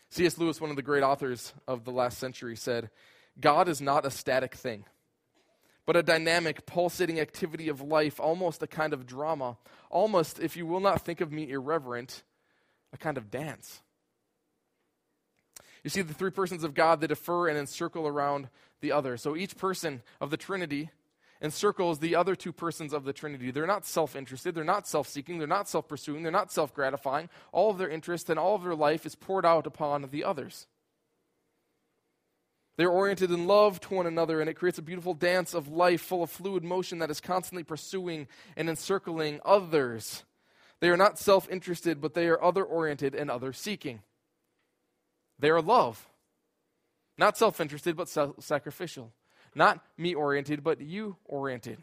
C.S. 0.08 0.38
Lewis, 0.38 0.60
one 0.60 0.70
of 0.70 0.76
the 0.76 0.82
great 0.82 1.04
authors 1.04 1.54
of 1.68 1.84
the 1.84 1.92
last 1.92 2.18
century, 2.18 2.56
said, 2.56 2.90
God 3.38 3.68
is 3.68 3.80
not 3.80 4.04
a 4.04 4.10
static 4.10 4.56
thing, 4.56 4.84
but 5.86 5.96
a 5.96 6.02
dynamic, 6.02 6.66
pulsating 6.66 7.20
activity 7.20 7.68
of 7.68 7.80
life, 7.80 8.18
almost 8.18 8.62
a 8.62 8.66
kind 8.66 8.92
of 8.92 9.06
drama, 9.06 9.56
almost, 9.88 10.40
if 10.40 10.56
you 10.56 10.66
will 10.66 10.80
not 10.80 11.02
think 11.02 11.20
of 11.20 11.32
me 11.32 11.48
irreverent, 11.50 12.24
a 12.92 12.98
kind 12.98 13.16
of 13.16 13.30
dance. 13.30 13.82
You 15.84 15.90
see, 15.90 16.02
the 16.02 16.14
three 16.14 16.32
persons 16.32 16.64
of 16.64 16.74
God, 16.74 17.00
they 17.00 17.06
defer 17.06 17.46
and 17.46 17.56
encircle 17.56 18.08
around 18.08 18.48
the 18.80 18.90
other. 18.90 19.16
So 19.16 19.36
each 19.36 19.56
person 19.56 20.02
of 20.20 20.30
the 20.30 20.36
Trinity 20.36 20.90
encircles 21.40 22.00
the 22.00 22.16
other 22.16 22.34
two 22.34 22.52
persons 22.52 22.92
of 22.92 23.04
the 23.04 23.12
Trinity. 23.12 23.52
They're 23.52 23.66
not 23.66 23.86
self 23.86 24.16
interested, 24.16 24.56
they're 24.56 24.64
not 24.64 24.88
self 24.88 25.06
seeking, 25.06 25.38
they're 25.38 25.46
not 25.46 25.68
self 25.68 25.86
pursuing, 25.86 26.24
they're 26.24 26.32
not 26.32 26.50
self 26.50 26.74
gratifying. 26.74 27.28
All 27.52 27.70
of 27.70 27.78
their 27.78 27.88
interest 27.88 28.28
and 28.28 28.38
all 28.38 28.56
of 28.56 28.64
their 28.64 28.74
life 28.74 29.06
is 29.06 29.14
poured 29.14 29.46
out 29.46 29.66
upon 29.66 30.08
the 30.10 30.24
others. 30.24 30.66
They're 32.76 32.90
oriented 32.90 33.30
in 33.30 33.46
love 33.46 33.80
to 33.80 33.94
one 33.94 34.06
another, 34.06 34.40
and 34.40 34.50
it 34.50 34.54
creates 34.54 34.78
a 34.78 34.82
beautiful 34.82 35.14
dance 35.14 35.54
of 35.54 35.68
life 35.68 36.02
full 36.02 36.22
of 36.22 36.30
fluid 36.30 36.62
motion 36.62 36.98
that 36.98 37.10
is 37.10 37.20
constantly 37.20 37.64
pursuing 37.64 38.28
and 38.56 38.68
encircling 38.68 39.40
others. 39.44 40.24
They 40.80 40.90
are 40.90 40.96
not 40.96 41.18
self 41.18 41.48
interested, 41.50 42.00
but 42.00 42.14
they 42.14 42.28
are 42.28 42.42
other 42.42 42.64
oriented 42.64 43.14
and 43.14 43.30
other 43.30 43.52
seeking. 43.52 44.00
They 45.38 45.48
are 45.48 45.62
love, 45.62 46.06
not 47.18 47.38
self 47.38 47.60
interested, 47.60 47.96
but 47.96 48.08
sacrificial. 48.08 49.12
Not 49.54 49.82
me 49.96 50.14
oriented, 50.14 50.62
but 50.62 50.82
you 50.82 51.16
oriented. 51.24 51.82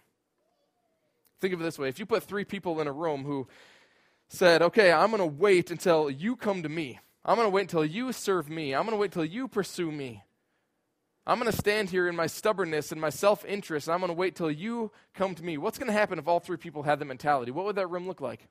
Think 1.42 1.56
of 1.56 1.60
it 1.60 1.64
this 1.64 1.80
way 1.80 1.90
if 1.90 1.98
you 1.98 2.06
put 2.06 2.24
three 2.24 2.46
people 2.46 2.80
in 2.80 2.88
a 2.88 2.92
room 2.92 3.24
who 3.24 3.48
said, 4.28 4.62
Okay, 4.62 4.92
I'm 4.92 5.10
going 5.10 5.20
to 5.20 5.26
wait 5.26 5.72
until 5.72 6.10
you 6.10 6.36
come 6.36 6.62
to 6.62 6.70
me, 6.70 7.00
I'm 7.26 7.36
going 7.36 7.48
to 7.48 7.52
wait 7.52 7.64
until 7.64 7.84
you 7.84 8.12
serve 8.12 8.48
me, 8.48 8.76
I'm 8.76 8.84
going 8.84 8.96
to 8.96 9.02
wait 9.02 9.16
until 9.16 9.26
you 9.26 9.48
pursue 9.48 9.92
me. 9.92 10.24
I'm 11.26 11.40
going 11.40 11.50
to 11.50 11.58
stand 11.58 11.90
here 11.90 12.10
in 12.10 12.16
my 12.16 12.28
stubbornness 12.28 12.92
and 12.92 13.00
my 13.00 13.10
self 13.10 13.46
interest, 13.46 13.88
and 13.88 13.94
I'm 13.94 14.02
going 14.02 14.10
to 14.10 14.14
wait 14.14 14.36
till 14.36 14.52
you 14.52 14.92
come 15.14 15.36
to 15.36 15.44
me. 15.44 15.58
What's 15.58 15.78
going 15.78 15.88
to 15.88 15.94
happen 15.94 16.20
if 16.20 16.28
all 16.28 16.40
three 16.40 16.58
people 16.58 16.84
had 16.84 17.00
the 17.00 17.06
mentality? 17.06 17.52
What 17.52 17.66
would 17.66 17.78
that 17.78 17.90
room 17.90 18.08
look 18.08 18.20
like? 18.20 18.48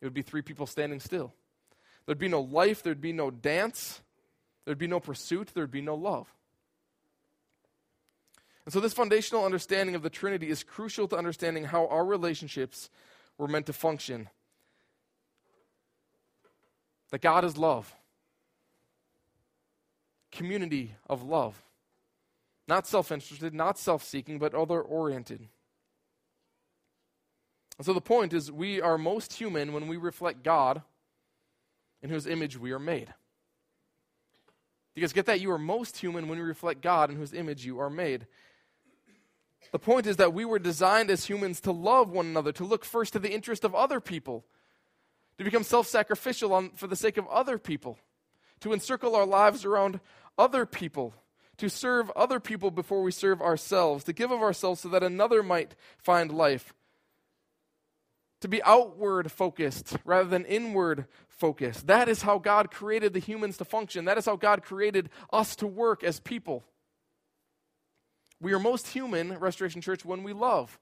It 0.00 0.06
would 0.06 0.14
be 0.14 0.22
three 0.22 0.42
people 0.42 0.66
standing 0.66 0.98
still. 0.98 1.34
There'd 2.06 2.18
be 2.18 2.28
no 2.28 2.40
life, 2.40 2.82
there'd 2.82 3.00
be 3.00 3.12
no 3.12 3.30
dance, 3.30 4.00
there'd 4.64 4.78
be 4.78 4.86
no 4.86 4.98
pursuit, 4.98 5.50
there'd 5.54 5.70
be 5.70 5.82
no 5.82 5.94
love. 5.94 6.26
And 8.64 8.72
so, 8.72 8.80
this 8.80 8.94
foundational 8.94 9.44
understanding 9.44 9.94
of 9.94 10.02
the 10.02 10.10
Trinity 10.10 10.48
is 10.48 10.62
crucial 10.62 11.06
to 11.08 11.16
understanding 11.16 11.64
how 11.64 11.86
our 11.88 12.04
relationships 12.04 12.88
were 13.36 13.48
meant 13.48 13.66
to 13.66 13.72
function. 13.72 14.28
That 17.10 17.20
God 17.20 17.44
is 17.44 17.58
love, 17.58 17.94
community 20.32 20.96
of 21.08 21.22
love, 21.22 21.62
not 22.66 22.86
self 22.86 23.12
interested, 23.12 23.54
not 23.54 23.78
self 23.78 24.02
seeking, 24.02 24.38
but 24.38 24.54
other 24.54 24.80
oriented. 24.80 25.48
And 27.78 27.86
so, 27.86 27.92
the 27.92 28.00
point 28.00 28.32
is, 28.32 28.50
we 28.50 28.80
are 28.80 28.98
most 28.98 29.34
human 29.34 29.72
when 29.72 29.88
we 29.88 29.96
reflect 29.96 30.42
God 30.42 30.82
in 32.02 32.10
whose 32.10 32.26
image 32.26 32.58
we 32.58 32.72
are 32.72 32.78
made. 32.78 33.14
You 34.94 35.00
guys 35.00 35.12
get 35.12 35.26
that? 35.26 35.40
You 35.40 35.50
are 35.52 35.58
most 35.58 35.98
human 35.98 36.28
when 36.28 36.38
you 36.38 36.44
reflect 36.44 36.82
God 36.82 37.10
in 37.10 37.16
whose 37.16 37.32
image 37.32 37.64
you 37.64 37.78
are 37.78 37.88
made. 37.88 38.26
The 39.70 39.78
point 39.78 40.06
is 40.06 40.16
that 40.16 40.34
we 40.34 40.44
were 40.44 40.58
designed 40.58 41.10
as 41.10 41.24
humans 41.24 41.60
to 41.62 41.72
love 41.72 42.10
one 42.10 42.26
another, 42.26 42.52
to 42.52 42.64
look 42.64 42.84
first 42.84 43.14
to 43.14 43.18
the 43.18 43.32
interest 43.32 43.64
of 43.64 43.74
other 43.74 44.00
people, 44.00 44.44
to 45.38 45.44
become 45.44 45.62
self 45.62 45.86
sacrificial 45.86 46.70
for 46.76 46.86
the 46.86 46.96
sake 46.96 47.16
of 47.16 47.26
other 47.28 47.56
people, 47.56 47.98
to 48.60 48.74
encircle 48.74 49.16
our 49.16 49.24
lives 49.24 49.64
around 49.64 50.00
other 50.38 50.66
people, 50.66 51.14
to 51.58 51.68
serve 51.68 52.10
other 52.16 52.40
people 52.40 52.70
before 52.70 53.02
we 53.02 53.12
serve 53.12 53.40
ourselves, 53.40 54.04
to 54.04 54.12
give 54.12 54.30
of 54.30 54.40
ourselves 54.40 54.80
so 54.80 54.88
that 54.88 55.02
another 55.02 55.42
might 55.42 55.74
find 55.98 56.32
life, 56.32 56.74
to 58.40 58.48
be 58.48 58.62
outward 58.64 59.30
focused 59.30 59.96
rather 60.04 60.28
than 60.28 60.44
inward 60.44 61.06
focused. 61.28 61.86
That 61.86 62.08
is 62.08 62.22
how 62.22 62.38
God 62.38 62.70
created 62.70 63.12
the 63.12 63.20
humans 63.20 63.56
to 63.58 63.64
function, 63.64 64.06
that 64.06 64.18
is 64.18 64.26
how 64.26 64.36
God 64.36 64.62
created 64.62 65.10
us 65.32 65.54
to 65.56 65.66
work 65.66 66.02
as 66.02 66.20
people. 66.20 66.64
We 68.40 68.52
are 68.52 68.58
most 68.58 68.88
human, 68.88 69.38
Restoration 69.38 69.80
Church, 69.80 70.04
when 70.04 70.24
we 70.24 70.32
love. 70.32 70.80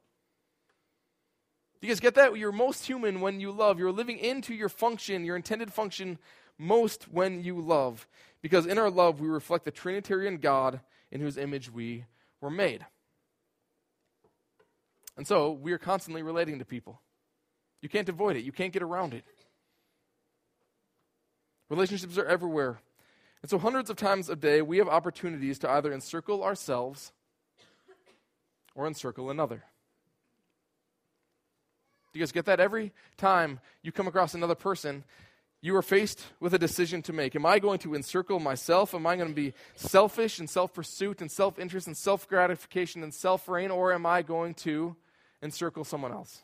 Do 1.80 1.86
you 1.86 1.92
guys 1.92 2.00
get 2.00 2.14
that? 2.14 2.36
You're 2.36 2.52
most 2.52 2.86
human 2.86 3.20
when 3.20 3.40
you 3.40 3.50
love. 3.52 3.78
You're 3.78 3.92
living 3.92 4.18
into 4.18 4.54
your 4.54 4.68
function, 4.68 5.24
your 5.24 5.36
intended 5.36 5.72
function, 5.72 6.18
most 6.60 7.04
when 7.10 7.42
you 7.42 7.60
love. 7.60 8.06
Because 8.42 8.66
in 8.66 8.78
our 8.78 8.90
love, 8.90 9.20
we 9.20 9.28
reflect 9.28 9.64
the 9.64 9.70
Trinitarian 9.70 10.36
God 10.36 10.80
in 11.10 11.20
whose 11.20 11.36
image 11.36 11.72
we 11.72 12.04
were 12.40 12.50
made. 12.50 12.84
And 15.16 15.26
so, 15.26 15.50
we 15.50 15.72
are 15.72 15.78
constantly 15.78 16.22
relating 16.22 16.58
to 16.58 16.64
people. 16.64 17.00
You 17.82 17.88
can't 17.88 18.08
avoid 18.08 18.36
it, 18.36 18.44
you 18.44 18.52
can't 18.52 18.72
get 18.72 18.82
around 18.82 19.14
it. 19.14 19.24
Relationships 21.68 22.18
are 22.18 22.26
everywhere. 22.26 22.80
And 23.42 23.50
so, 23.50 23.58
hundreds 23.58 23.90
of 23.90 23.96
times 23.96 24.28
a 24.28 24.36
day, 24.36 24.62
we 24.62 24.78
have 24.78 24.88
opportunities 24.88 25.58
to 25.60 25.70
either 25.70 25.92
encircle 25.92 26.42
ourselves 26.42 27.12
or 28.74 28.86
encircle 28.86 29.30
another. 29.30 29.64
Do 32.12 32.18
you 32.18 32.24
guys 32.24 32.32
get 32.32 32.46
that? 32.46 32.60
Every 32.60 32.92
time 33.16 33.60
you 33.82 33.92
come 33.92 34.08
across 34.08 34.34
another 34.34 34.54
person, 34.54 35.04
you 35.62 35.76
are 35.76 35.82
faced 35.82 36.24
with 36.40 36.54
a 36.54 36.58
decision 36.58 37.02
to 37.02 37.12
make. 37.12 37.36
Am 37.36 37.44
I 37.44 37.58
going 37.58 37.78
to 37.80 37.94
encircle 37.94 38.40
myself? 38.40 38.94
Am 38.94 39.06
I 39.06 39.16
going 39.16 39.28
to 39.28 39.34
be 39.34 39.52
selfish 39.74 40.38
and 40.38 40.48
self 40.48 40.72
pursuit 40.72 41.20
and 41.20 41.30
self 41.30 41.58
interest 41.58 41.86
and 41.86 41.96
self 41.96 42.26
gratification 42.26 43.02
and 43.02 43.12
self 43.12 43.48
reign? 43.48 43.70
Or 43.70 43.92
am 43.92 44.06
I 44.06 44.22
going 44.22 44.54
to 44.54 44.96
encircle 45.42 45.84
someone 45.84 46.12
else? 46.12 46.42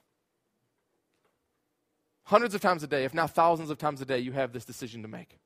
Hundreds 2.24 2.54
of 2.54 2.60
times 2.60 2.82
a 2.82 2.86
day, 2.86 3.04
if 3.04 3.14
not 3.14 3.30
thousands 3.30 3.70
of 3.70 3.78
times 3.78 4.00
a 4.00 4.04
day, 4.04 4.18
you 4.18 4.32
have 4.32 4.52
this 4.52 4.64
decision 4.64 5.00
to 5.02 5.08
make. 5.08 5.38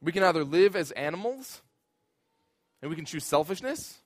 We 0.00 0.12
can 0.12 0.22
either 0.22 0.44
live 0.44 0.76
as 0.76 0.92
animals 0.92 1.62
and 2.80 2.90
we 2.90 2.96
can 2.96 3.06
choose 3.06 3.24
selfishness, 3.24 3.98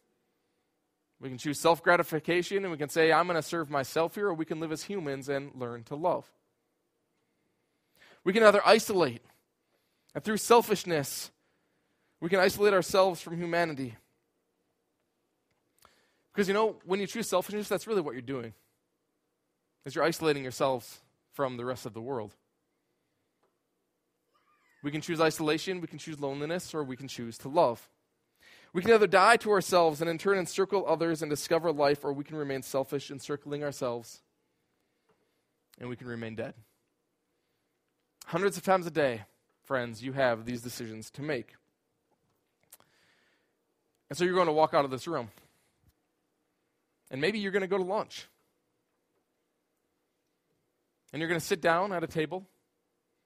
we 1.21 1.29
can 1.29 1.37
choose 1.37 1.61
self 1.61 1.83
gratification 1.83 2.59
and 2.59 2.71
we 2.71 2.79
can 2.79 2.89
say, 2.89 3.13
I'm 3.13 3.27
going 3.27 3.37
to 3.37 3.43
serve 3.43 3.69
myself 3.69 4.15
here, 4.15 4.29
or 4.29 4.35
we 4.35 4.47
can 4.47 4.61
live 4.61 4.73
as 4.73 4.85
humans 4.85 5.29
and 5.29 5.51
learn 5.55 5.83
to 5.85 5.95
love. 5.95 6.31
We 8.25 8.33
can 8.33 8.43
either 8.43 8.61
isolate, 8.65 9.23
and 10.15 10.23
through 10.23 10.39
selfishness, 10.39 11.31
we 12.21 12.29
can 12.29 12.41
isolate 12.41 12.75
ourselves 12.75 13.21
from 13.21 13.39
humanity. 13.39 13.97
Because 16.33 16.49
you 16.49 16.55
know, 16.55 16.77
when 16.85 17.01
you 17.01 17.07
choose 17.07 17.29
selfishness, 17.29 17.69
that's 17.69 17.87
really 17.87 18.01
what 18.01 18.13
you're 18.13 18.23
doing. 18.23 18.55
Is 19.85 19.95
you're 19.95 20.05
isolating 20.05 20.43
yourselves 20.43 21.01
from 21.33 21.57
the 21.57 21.65
rest 21.65 21.87
of 21.87 21.95
the 21.95 22.01
world. 22.01 22.35
We 24.83 24.91
can 24.91 25.01
choose 25.01 25.21
isolation, 25.21 25.81
we 25.81 25.89
can 25.89 25.99
choose 25.99 26.21
loneliness, 26.21 26.75
or 26.75 26.85
we 26.85 26.97
can 26.97 27.09
choose 27.09 27.39
to 27.39 27.49
love. 27.49 27.89
We 28.73 28.83
can 28.83 28.93
either 28.93 29.07
die 29.07 29.37
to 29.39 29.51
ourselves 29.51 30.01
and 30.01 30.11
in 30.11 30.19
turn 30.19 30.39
encircle 30.39 30.85
others 30.87 31.23
and 31.23 31.31
discover 31.31 31.73
life, 31.73 32.05
or 32.05 32.13
we 32.13 32.25
can 32.25 32.37
remain 32.37 32.63
selfish, 32.63 33.11
encircling 33.11 33.65
ourselves, 33.65 34.21
and 35.81 35.89
we 35.89 35.97
can 35.97 36.07
remain 36.07 36.35
dead. 36.35 36.55
Hundreds 38.29 38.59
of 38.59 38.63
times 38.63 38.87
a 38.87 38.91
day, 38.91 39.23
friends, 39.65 40.03
you 40.03 40.13
have 40.13 40.45
these 40.45 40.61
decisions 40.61 41.11
to 41.11 41.23
make. 41.23 41.55
And 44.11 44.19
so 44.19 44.25
you're 44.27 44.35
going 44.35 44.49
to 44.49 44.53
walk 44.53 44.75
out 44.75 44.85
of 44.85 44.91
this 44.91 45.09
room. 45.09 45.31
And 47.11 47.23
maybe 47.23 47.39
you're 47.39 47.53
going 47.53 47.63
to 47.63 47.67
go 47.67 47.79
to 47.79 47.85
lunch. 47.85 48.29
And 51.11 51.21
you're 51.21 51.29
going 51.31 51.41
to 51.41 51.47
sit 51.47 51.63
down 51.63 51.91
at 51.91 52.05
a 52.05 52.07
table, 52.07 52.45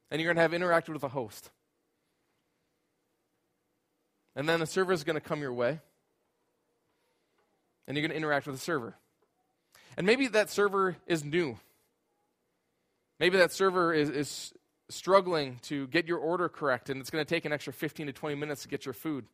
and 0.08 0.20
you're 0.20 0.32
going 0.32 0.36
to 0.36 0.42
have 0.42 0.52
interacted 0.52 0.92
with 0.92 1.02
a 1.02 1.08
host. 1.08 1.50
And 4.36 4.48
then 4.48 4.60
the 4.60 4.66
server 4.66 4.92
is 4.92 5.02
going 5.02 5.14
to 5.14 5.20
come 5.20 5.40
your 5.40 5.52
way. 5.52 5.80
And 7.88 7.96
you're 7.96 8.06
going 8.06 8.12
to 8.12 8.16
interact 8.16 8.46
with 8.46 8.54
the 8.54 8.62
server. 8.62 8.94
And 9.96 10.06
maybe 10.06 10.28
that 10.28 10.48
server 10.48 10.96
is 11.08 11.24
new. 11.24 11.58
Maybe 13.18 13.38
that 13.38 13.50
server 13.50 13.92
is, 13.92 14.08
is 14.08 14.52
struggling 14.92 15.58
to 15.62 15.86
get 15.88 16.06
your 16.06 16.18
order 16.18 16.48
correct, 16.48 16.90
and 16.90 17.00
it's 17.00 17.10
going 17.10 17.24
to 17.24 17.28
take 17.28 17.44
an 17.44 17.52
extra 17.52 17.72
15 17.72 18.06
to 18.06 18.12
20 18.12 18.36
minutes 18.36 18.62
to 18.62 18.68
get 18.68 18.86
your 18.86 18.92
food. 18.92 19.26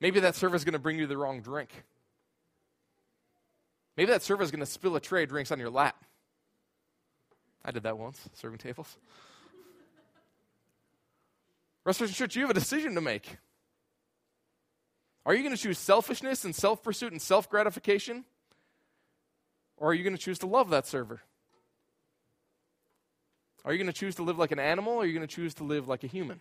Maybe 0.00 0.20
that 0.20 0.34
server 0.34 0.56
is 0.56 0.64
going 0.64 0.74
to 0.74 0.78
bring 0.78 0.98
you 0.98 1.06
the 1.06 1.16
wrong 1.16 1.40
drink. 1.40 1.70
Maybe 3.96 4.10
that 4.12 4.22
server 4.22 4.42
is 4.42 4.50
going 4.50 4.60
to 4.60 4.66
spill 4.66 4.94
a 4.96 5.00
tray 5.00 5.22
of 5.22 5.30
drinks 5.30 5.50
on 5.50 5.58
your 5.58 5.70
lap. 5.70 6.04
I 7.64 7.70
did 7.70 7.82
that 7.84 7.98
once, 7.98 8.20
serving 8.34 8.58
tables. 8.58 8.96
Restoration 11.84 12.14
Church, 12.14 12.36
you 12.36 12.42
have 12.42 12.50
a 12.50 12.54
decision 12.54 12.94
to 12.94 13.00
make. 13.00 13.36
Are 15.24 15.34
you 15.34 15.42
going 15.42 15.54
to 15.54 15.60
choose 15.60 15.78
selfishness 15.78 16.44
and 16.44 16.54
self 16.54 16.82
pursuit 16.82 17.12
and 17.12 17.20
self 17.20 17.48
gratification? 17.50 18.24
Or 19.76 19.90
are 19.90 19.94
you 19.94 20.04
going 20.04 20.16
to 20.16 20.22
choose 20.22 20.38
to 20.40 20.46
love 20.46 20.70
that 20.70 20.86
server? 20.86 21.22
Are 23.66 23.72
you 23.72 23.78
going 23.78 23.92
to 23.92 23.92
choose 23.92 24.14
to 24.14 24.22
live 24.22 24.38
like 24.38 24.52
an 24.52 24.60
animal 24.60 24.94
or 24.94 25.02
are 25.02 25.06
you 25.06 25.12
going 25.12 25.26
to 25.26 25.34
choose 25.34 25.52
to 25.54 25.64
live 25.64 25.88
like 25.88 26.04
a 26.04 26.06
human? 26.06 26.40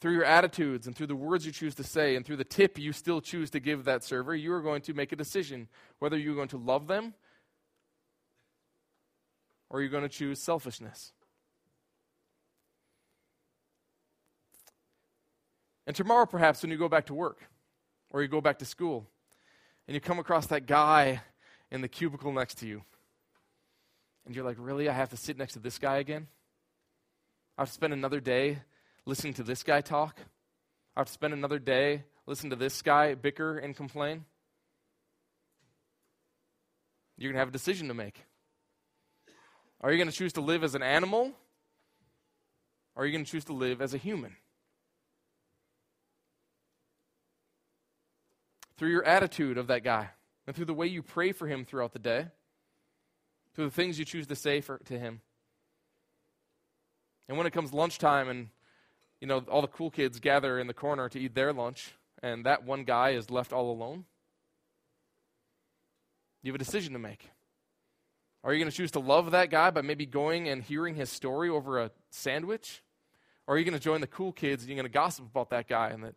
Through 0.00 0.14
your 0.14 0.24
attitudes 0.24 0.88
and 0.88 0.96
through 0.96 1.06
the 1.06 1.16
words 1.16 1.46
you 1.46 1.52
choose 1.52 1.76
to 1.76 1.84
say 1.84 2.16
and 2.16 2.26
through 2.26 2.36
the 2.36 2.44
tip 2.44 2.76
you 2.76 2.92
still 2.92 3.20
choose 3.20 3.50
to 3.50 3.60
give 3.60 3.84
that 3.84 4.02
server, 4.02 4.34
you 4.34 4.52
are 4.52 4.60
going 4.60 4.82
to 4.82 4.94
make 4.94 5.12
a 5.12 5.16
decision 5.16 5.68
whether 6.00 6.18
you're 6.18 6.34
going 6.34 6.48
to 6.48 6.58
love 6.58 6.88
them 6.88 7.14
or 9.70 9.80
you're 9.80 9.90
going 9.90 10.02
to 10.02 10.08
choose 10.08 10.42
selfishness. 10.42 11.12
And 15.86 15.94
tomorrow, 15.94 16.26
perhaps, 16.26 16.62
when 16.62 16.72
you 16.72 16.78
go 16.78 16.88
back 16.88 17.06
to 17.06 17.14
work 17.14 17.48
or 18.10 18.22
you 18.22 18.28
go 18.28 18.40
back 18.40 18.58
to 18.58 18.64
school 18.64 19.06
and 19.86 19.94
you 19.94 20.00
come 20.00 20.18
across 20.18 20.46
that 20.48 20.66
guy 20.66 21.20
in 21.70 21.80
the 21.80 21.88
cubicle 21.88 22.32
next 22.32 22.56
to 22.58 22.66
you, 22.66 22.82
and 24.26 24.34
you're 24.34 24.44
like, 24.44 24.56
really? 24.58 24.88
I 24.88 24.92
have 24.92 25.10
to 25.10 25.16
sit 25.16 25.38
next 25.38 25.54
to 25.54 25.60
this 25.60 25.78
guy 25.78 25.98
again? 25.98 26.26
I 27.56 27.62
have 27.62 27.68
to 27.68 27.74
spend 27.74 27.92
another 27.92 28.20
day 28.20 28.58
listening 29.06 29.34
to 29.34 29.42
this 29.42 29.62
guy 29.62 29.80
talk? 29.80 30.18
I 30.96 31.00
have 31.00 31.06
to 31.06 31.12
spend 31.12 31.32
another 31.32 31.58
day 31.58 32.02
listening 32.26 32.50
to 32.50 32.56
this 32.56 32.82
guy 32.82 33.14
bicker 33.14 33.56
and 33.56 33.74
complain? 33.74 34.24
You're 37.16 37.30
going 37.30 37.36
to 37.36 37.40
have 37.40 37.48
a 37.48 37.52
decision 37.52 37.88
to 37.88 37.94
make. 37.94 38.20
Are 39.80 39.92
you 39.92 39.96
going 39.96 40.10
to 40.10 40.16
choose 40.16 40.32
to 40.34 40.40
live 40.40 40.64
as 40.64 40.74
an 40.74 40.82
animal? 40.82 41.32
Or 42.94 43.02
are 43.02 43.06
you 43.06 43.12
going 43.12 43.24
to 43.24 43.30
choose 43.30 43.44
to 43.44 43.52
live 43.52 43.80
as 43.80 43.94
a 43.94 43.98
human? 43.98 44.36
Through 48.76 48.90
your 48.90 49.04
attitude 49.04 49.56
of 49.56 49.68
that 49.68 49.84
guy, 49.84 50.10
and 50.46 50.54
through 50.54 50.66
the 50.66 50.74
way 50.74 50.86
you 50.86 51.02
pray 51.02 51.32
for 51.32 51.46
him 51.46 51.64
throughout 51.64 51.92
the 51.92 51.98
day, 51.98 52.26
through 53.56 53.64
the 53.64 53.70
things 53.70 53.98
you 53.98 54.04
choose 54.04 54.26
to 54.26 54.36
say 54.36 54.60
for, 54.60 54.78
to 54.84 54.98
him. 54.98 55.22
And 57.26 57.38
when 57.38 57.46
it 57.46 57.52
comes 57.52 57.72
lunchtime 57.72 58.28
and 58.28 58.48
you 59.20 59.26
know 59.26 59.38
all 59.50 59.62
the 59.62 59.66
cool 59.66 59.90
kids 59.90 60.20
gather 60.20 60.60
in 60.60 60.66
the 60.66 60.74
corner 60.74 61.08
to 61.08 61.18
eat 61.18 61.34
their 61.34 61.52
lunch 61.52 61.94
and 62.22 62.44
that 62.44 62.64
one 62.64 62.84
guy 62.84 63.10
is 63.10 63.30
left 63.30 63.52
all 63.52 63.72
alone, 63.72 64.04
you 66.42 66.52
have 66.52 66.60
a 66.60 66.64
decision 66.64 66.92
to 66.92 66.98
make. 66.98 67.30
Are 68.44 68.52
you 68.52 68.60
going 68.60 68.70
to 68.70 68.76
choose 68.76 68.92
to 68.92 69.00
love 69.00 69.32
that 69.32 69.50
guy 69.50 69.70
by 69.70 69.80
maybe 69.80 70.06
going 70.06 70.48
and 70.48 70.62
hearing 70.62 70.94
his 70.94 71.10
story 71.10 71.48
over 71.48 71.80
a 71.80 71.90
sandwich? 72.10 72.82
Or 73.46 73.54
are 73.54 73.58
you 73.58 73.64
going 73.64 73.74
to 73.74 73.82
join 73.82 74.00
the 74.00 74.06
cool 74.06 74.32
kids 74.32 74.62
and 74.62 74.68
you're 74.68 74.76
going 74.76 74.88
to 74.88 74.92
gossip 74.92 75.24
about 75.24 75.50
that 75.50 75.66
guy 75.66 75.88
and 75.88 76.04
that 76.04 76.14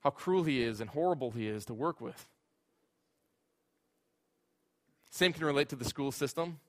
how 0.00 0.10
cruel 0.10 0.42
he 0.42 0.62
is 0.62 0.80
and 0.80 0.90
horrible 0.90 1.30
he 1.30 1.46
is 1.46 1.64
to 1.66 1.74
work 1.74 2.00
with? 2.00 2.28
Same 5.10 5.32
can 5.32 5.44
relate 5.44 5.68
to 5.70 5.76
the 5.76 5.84
school 5.84 6.12
system. 6.12 6.60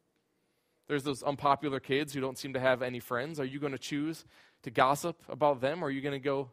There's 0.88 1.04
those 1.04 1.24
unpopular 1.24 1.80
kids 1.80 2.14
who 2.14 2.22
don't 2.22 2.38
seem 2.38 2.54
to 2.54 2.60
have 2.60 2.82
any 2.82 3.00
friends. 3.00 3.40
Are 3.40 3.46
you 3.46 3.60
going 3.60 3.72
to 3.72 3.78
choose 3.78 4.26
to 4.64 4.72
gossip 4.72 5.24
about 5.30 5.62
them 5.62 5.84
or 5.84 5.88
are 5.88 5.92
you 5.92 6.02
going 6.02 6.20
to 6.20 6.20
go 6.20 6.50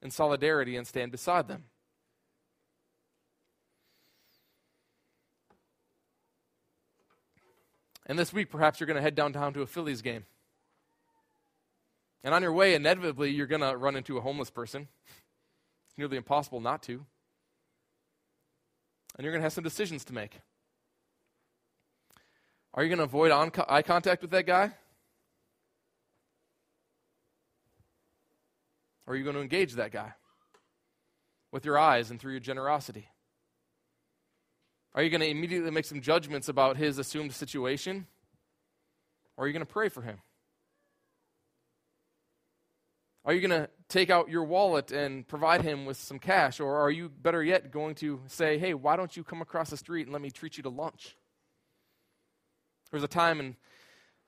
in 0.00 0.10
solidarity 0.10 0.76
and 0.76 0.86
stand 0.86 1.12
beside 1.12 1.48
them? 1.48 1.64
And 8.06 8.18
this 8.18 8.32
week, 8.32 8.50
perhaps 8.50 8.78
you're 8.78 8.86
going 8.86 8.96
to 8.96 9.02
head 9.02 9.16
downtown 9.16 9.52
to 9.54 9.62
a 9.62 9.66
Phillies 9.66 10.00
game. 10.00 10.24
And 12.22 12.32
on 12.32 12.42
your 12.42 12.52
way, 12.52 12.74
inevitably, 12.74 13.30
you're 13.30 13.48
going 13.48 13.62
to 13.62 13.76
run 13.76 13.96
into 13.96 14.16
a 14.16 14.20
homeless 14.20 14.48
person. 14.48 14.88
It's 15.88 15.98
nearly 15.98 16.16
impossible 16.16 16.60
not 16.60 16.82
to. 16.84 17.04
And 19.16 19.24
you're 19.24 19.32
going 19.32 19.40
to 19.40 19.44
have 19.44 19.52
some 19.52 19.64
decisions 19.64 20.04
to 20.04 20.14
make. 20.14 20.40
Are 22.76 22.82
you 22.82 22.90
going 22.90 22.98
to 22.98 23.04
avoid 23.04 23.32
eye 23.32 23.82
contact 23.82 24.20
with 24.20 24.32
that 24.32 24.46
guy? 24.46 24.70
Or 29.06 29.14
are 29.14 29.16
you 29.16 29.24
going 29.24 29.36
to 29.36 29.42
engage 29.42 29.72
that 29.74 29.92
guy 29.92 30.12
with 31.52 31.64
your 31.64 31.78
eyes 31.78 32.10
and 32.10 32.20
through 32.20 32.32
your 32.32 32.40
generosity? 32.40 33.08
Are 34.94 35.02
you 35.02 35.08
going 35.08 35.22
to 35.22 35.28
immediately 35.28 35.70
make 35.70 35.86
some 35.86 36.02
judgments 36.02 36.48
about 36.48 36.76
his 36.76 36.98
assumed 36.98 37.32
situation? 37.32 38.06
Or 39.36 39.44
are 39.44 39.46
you 39.46 39.54
going 39.54 39.64
to 39.64 39.72
pray 39.72 39.88
for 39.88 40.02
him? 40.02 40.18
Are 43.24 43.32
you 43.32 43.40
going 43.40 43.62
to 43.62 43.70
take 43.88 44.10
out 44.10 44.28
your 44.28 44.44
wallet 44.44 44.92
and 44.92 45.26
provide 45.26 45.62
him 45.62 45.86
with 45.86 45.96
some 45.96 46.18
cash? 46.18 46.60
Or 46.60 46.76
are 46.76 46.90
you, 46.90 47.08
better 47.08 47.42
yet, 47.42 47.70
going 47.70 47.94
to 47.96 48.20
say, 48.26 48.58
hey, 48.58 48.74
why 48.74 48.96
don't 48.96 49.16
you 49.16 49.24
come 49.24 49.40
across 49.40 49.70
the 49.70 49.76
street 49.76 50.02
and 50.02 50.12
let 50.12 50.22
me 50.22 50.30
treat 50.30 50.56
you 50.56 50.62
to 50.64 50.68
lunch? 50.68 51.16
There 52.90 52.98
was 52.98 53.04
a 53.04 53.08
time, 53.08 53.40
and 53.40 53.54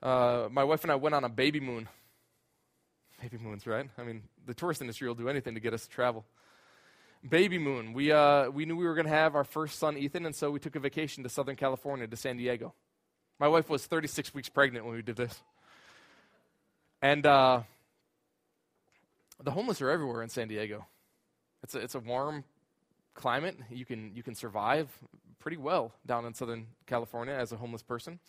uh, 0.03 0.49
my 0.51 0.63
wife 0.63 0.83
and 0.83 0.91
I 0.91 0.95
went 0.95 1.15
on 1.15 1.23
a 1.23 1.29
baby 1.29 1.59
moon. 1.59 1.87
Baby 3.21 3.37
moons, 3.37 3.67
right? 3.67 3.89
I 3.97 4.03
mean, 4.03 4.23
the 4.45 4.53
tourist 4.53 4.81
industry 4.81 5.07
will 5.07 5.15
do 5.15 5.29
anything 5.29 5.55
to 5.55 5.59
get 5.59 5.73
us 5.73 5.83
to 5.85 5.89
travel 5.89 6.25
baby 7.27 7.57
moon. 7.57 7.93
We, 7.93 8.11
uh, 8.11 8.49
we 8.49 8.65
knew 8.65 8.75
we 8.75 8.85
were 8.85 8.95
going 8.95 9.05
to 9.07 9.11
have 9.11 9.35
our 9.35 9.43
first 9.43 9.79
son, 9.79 9.97
Ethan, 9.97 10.25
and 10.25 10.35
so 10.35 10.51
we 10.51 10.59
took 10.59 10.75
a 10.75 10.79
vacation 10.79 11.23
to 11.23 11.29
Southern 11.29 11.55
California, 11.55 12.07
to 12.07 12.15
San 12.15 12.37
Diego. 12.37 12.73
My 13.39 13.47
wife 13.47 13.69
was 13.69 13.85
36 13.85 14.33
weeks 14.33 14.49
pregnant 14.49 14.85
when 14.85 14.95
we 14.95 15.01
did 15.01 15.15
this. 15.15 15.41
And 17.01 17.25
uh, 17.25 17.61
the 19.43 19.51
homeless 19.51 19.81
are 19.81 19.89
everywhere 19.89 20.21
in 20.21 20.29
San 20.29 20.47
Diego. 20.47 20.85
It's 21.63 21.75
a, 21.75 21.79
it's 21.79 21.95
a 21.95 21.99
warm 21.99 22.43
climate. 23.13 23.57
You 23.69 23.85
can, 23.85 24.11
you 24.15 24.23
can 24.23 24.35
survive 24.35 24.89
pretty 25.39 25.57
well 25.57 25.93
down 26.05 26.25
in 26.25 26.33
Southern 26.33 26.67
California 26.85 27.33
as 27.33 27.51
a 27.51 27.57
homeless 27.57 27.83
person. 27.83 28.19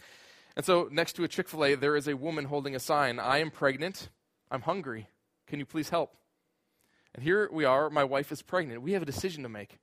And 0.57 0.65
so, 0.65 0.89
next 0.91 1.15
to 1.15 1.25
a 1.25 1.29
Chick 1.29 1.49
fil 1.49 1.65
A, 1.65 1.75
there 1.75 1.97
is 1.97 2.09
a 2.09 2.17
woman 2.17 2.45
holding 2.47 2.75
a 2.75 2.81
sign 2.81 3.19
I 3.19 3.39
am 3.39 3.51
pregnant. 3.51 4.09
I'm 4.51 4.63
hungry. 4.63 5.09
Can 5.47 5.59
you 5.59 5.67
please 5.67 5.91
help? 5.91 6.17
And 7.15 7.23
here 7.25 7.49
we 7.53 7.65
are, 7.65 7.91
my 7.91 8.05
wife 8.05 8.31
is 8.33 8.43
pregnant. 8.43 8.83
We 8.83 8.93
have 8.93 9.03
a 9.03 9.07
decision 9.07 9.43
to 9.43 9.49
make. 9.49 9.79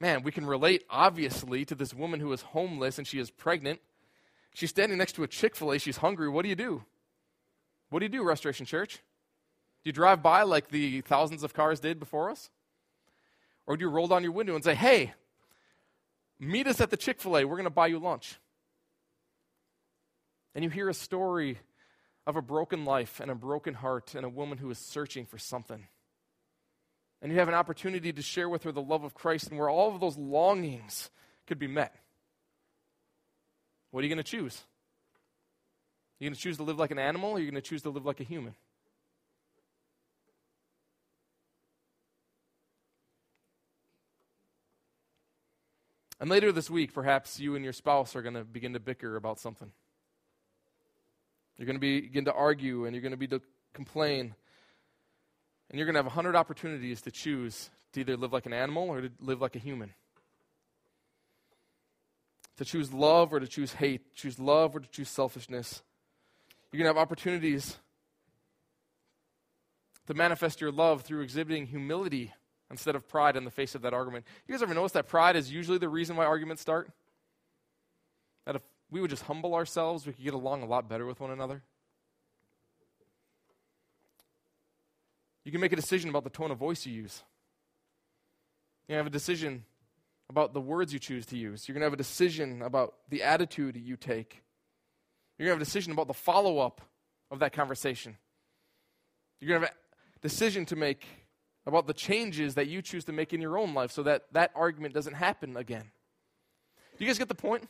Man, 0.00 0.22
we 0.22 0.32
can 0.32 0.44
relate, 0.44 0.84
obviously, 0.90 1.64
to 1.64 1.74
this 1.74 1.94
woman 1.94 2.20
who 2.20 2.32
is 2.32 2.42
homeless 2.42 2.98
and 2.98 3.06
she 3.06 3.18
is 3.18 3.30
pregnant. 3.30 3.80
She's 4.54 4.70
standing 4.70 4.98
next 4.98 5.14
to 5.14 5.22
a 5.22 5.28
Chick 5.28 5.56
fil 5.56 5.72
A. 5.72 5.78
She's 5.78 5.98
hungry. 5.98 6.28
What 6.28 6.42
do 6.42 6.48
you 6.48 6.56
do? 6.56 6.84
What 7.90 8.00
do 8.00 8.04
you 8.04 8.10
do, 8.10 8.22
Restoration 8.22 8.66
Church? 8.66 8.96
Do 8.96 9.88
you 9.88 9.92
drive 9.92 10.22
by 10.22 10.42
like 10.42 10.68
the 10.68 11.00
thousands 11.02 11.42
of 11.42 11.54
cars 11.54 11.80
did 11.80 11.98
before 11.98 12.30
us? 12.30 12.50
Or 13.66 13.76
do 13.76 13.84
you 13.84 13.90
roll 13.90 14.08
down 14.08 14.22
your 14.22 14.32
window 14.32 14.54
and 14.54 14.64
say, 14.64 14.74
hey, 14.74 15.14
meet 16.38 16.66
us 16.66 16.80
at 16.80 16.90
the 16.90 16.96
Chick 16.96 17.20
fil 17.20 17.38
A. 17.38 17.44
We're 17.44 17.56
going 17.56 17.64
to 17.64 17.70
buy 17.70 17.88
you 17.88 17.98
lunch? 17.98 18.38
And 20.54 20.62
you 20.62 20.70
hear 20.70 20.88
a 20.88 20.94
story 20.94 21.58
of 22.26 22.36
a 22.36 22.42
broken 22.42 22.84
life 22.84 23.20
and 23.20 23.30
a 23.30 23.34
broken 23.34 23.74
heart 23.74 24.14
and 24.14 24.24
a 24.24 24.28
woman 24.28 24.58
who 24.58 24.70
is 24.70 24.78
searching 24.78 25.26
for 25.26 25.38
something 25.38 25.86
and 27.24 27.32
you 27.32 27.38
have 27.38 27.48
an 27.48 27.54
opportunity 27.54 28.12
to 28.12 28.20
share 28.20 28.50
with 28.50 28.64
her 28.64 28.70
the 28.70 28.82
love 28.82 29.02
of 29.02 29.14
Christ 29.14 29.48
and 29.48 29.58
where 29.58 29.70
all 29.70 29.94
of 29.94 29.98
those 29.98 30.18
longings 30.18 31.08
could 31.46 31.58
be 31.58 31.66
met. 31.66 31.96
What 33.90 34.00
are 34.00 34.02
you 34.06 34.14
going 34.14 34.22
to 34.22 34.30
choose? 34.30 34.54
Are 34.54 36.24
you 36.24 36.28
going 36.28 36.34
to 36.34 36.40
choose 36.40 36.58
to 36.58 36.64
live 36.64 36.78
like 36.78 36.90
an 36.90 36.98
animal 36.98 37.30
or 37.30 37.36
are 37.36 37.38
you 37.38 37.50
going 37.50 37.60
to 37.60 37.66
choose 37.66 37.80
to 37.82 37.88
live 37.88 38.04
like 38.04 38.20
a 38.20 38.24
human? 38.24 38.54
And 46.24 46.30
later 46.30 46.52
this 46.52 46.70
week, 46.70 46.94
perhaps 46.94 47.38
you 47.38 47.54
and 47.54 47.62
your 47.62 47.74
spouse 47.74 48.16
are 48.16 48.22
going 48.22 48.32
to 48.32 48.44
begin 48.44 48.72
to 48.72 48.80
bicker 48.80 49.16
about 49.16 49.38
something. 49.38 49.70
You're 51.58 51.66
going 51.66 51.76
to 51.76 51.80
begin 51.80 52.24
to 52.24 52.32
argue 52.32 52.86
and 52.86 52.94
you're 52.94 53.02
going 53.02 53.12
to 53.12 53.18
be 53.18 53.26
to 53.26 53.42
complain. 53.74 54.34
And 55.68 55.78
you're 55.78 55.84
going 55.84 55.96
to 55.96 55.98
have 55.98 56.06
100 56.06 56.34
opportunities 56.34 57.02
to 57.02 57.10
choose 57.10 57.68
to 57.92 58.00
either 58.00 58.16
live 58.16 58.32
like 58.32 58.46
an 58.46 58.54
animal 58.54 58.84
or 58.84 59.02
to 59.02 59.10
live 59.20 59.42
like 59.42 59.54
a 59.54 59.58
human. 59.58 59.92
To 62.56 62.64
choose 62.64 62.90
love 62.90 63.30
or 63.34 63.38
to 63.38 63.46
choose 63.46 63.74
hate, 63.74 64.14
choose 64.14 64.38
love 64.38 64.74
or 64.74 64.80
to 64.80 64.88
choose 64.88 65.10
selfishness. 65.10 65.82
You're 66.72 66.78
going 66.78 66.90
to 66.90 66.98
have 66.98 67.06
opportunities 67.06 67.76
to 70.06 70.14
manifest 70.14 70.62
your 70.62 70.72
love 70.72 71.02
through 71.02 71.20
exhibiting 71.20 71.66
humility 71.66 72.32
instead 72.74 72.96
of 72.96 73.08
pride 73.08 73.36
in 73.36 73.44
the 73.44 73.50
face 73.50 73.76
of 73.76 73.82
that 73.82 73.94
argument. 73.94 74.24
You 74.48 74.52
guys 74.52 74.62
ever 74.62 74.74
notice 74.74 74.92
that 74.92 75.06
pride 75.06 75.36
is 75.36 75.50
usually 75.50 75.78
the 75.78 75.88
reason 75.88 76.16
why 76.16 76.24
arguments 76.24 76.60
start? 76.60 76.90
That 78.46 78.56
if 78.56 78.62
we 78.90 79.00
would 79.00 79.10
just 79.10 79.22
humble 79.22 79.54
ourselves, 79.54 80.06
we 80.06 80.12
could 80.12 80.24
get 80.24 80.34
along 80.34 80.62
a 80.62 80.66
lot 80.66 80.88
better 80.88 81.06
with 81.06 81.20
one 81.20 81.30
another. 81.30 81.62
You 85.44 85.52
can 85.52 85.60
make 85.60 85.72
a 85.72 85.76
decision 85.76 86.10
about 86.10 86.24
the 86.24 86.30
tone 86.30 86.50
of 86.50 86.58
voice 86.58 86.84
you 86.84 86.92
use. 86.92 87.22
You 88.88 88.96
have 88.96 89.06
a 89.06 89.10
decision 89.10 89.64
about 90.28 90.52
the 90.52 90.60
words 90.60 90.92
you 90.92 90.98
choose 90.98 91.26
to 91.26 91.36
use. 91.36 91.68
You're 91.68 91.74
going 91.74 91.82
to 91.82 91.86
have 91.86 91.92
a 91.92 91.96
decision 91.96 92.60
about 92.60 92.94
the 93.08 93.22
attitude 93.22 93.76
you 93.76 93.96
take. 93.96 94.42
You're 95.38 95.46
going 95.46 95.56
to 95.56 95.60
have 95.60 95.62
a 95.62 95.64
decision 95.64 95.92
about 95.92 96.08
the 96.08 96.14
follow 96.14 96.58
up 96.58 96.80
of 97.30 97.38
that 97.38 97.52
conversation. 97.52 98.16
You're 99.40 99.48
going 99.48 99.60
to 99.60 99.66
have 99.68 99.76
a 100.16 100.20
decision 100.20 100.66
to 100.66 100.76
make 100.76 101.06
about 101.66 101.86
the 101.86 101.94
changes 101.94 102.54
that 102.54 102.66
you 102.66 102.82
choose 102.82 103.04
to 103.04 103.12
make 103.12 103.32
in 103.32 103.40
your 103.40 103.56
own 103.58 103.74
life 103.74 103.90
so 103.90 104.02
that 104.02 104.24
that 104.32 104.50
argument 104.54 104.94
doesn't 104.94 105.14
happen 105.14 105.56
again. 105.56 105.90
Do 106.98 107.04
you 107.04 107.08
guys 107.08 107.18
get 107.18 107.28
the 107.28 107.34
point? 107.34 107.68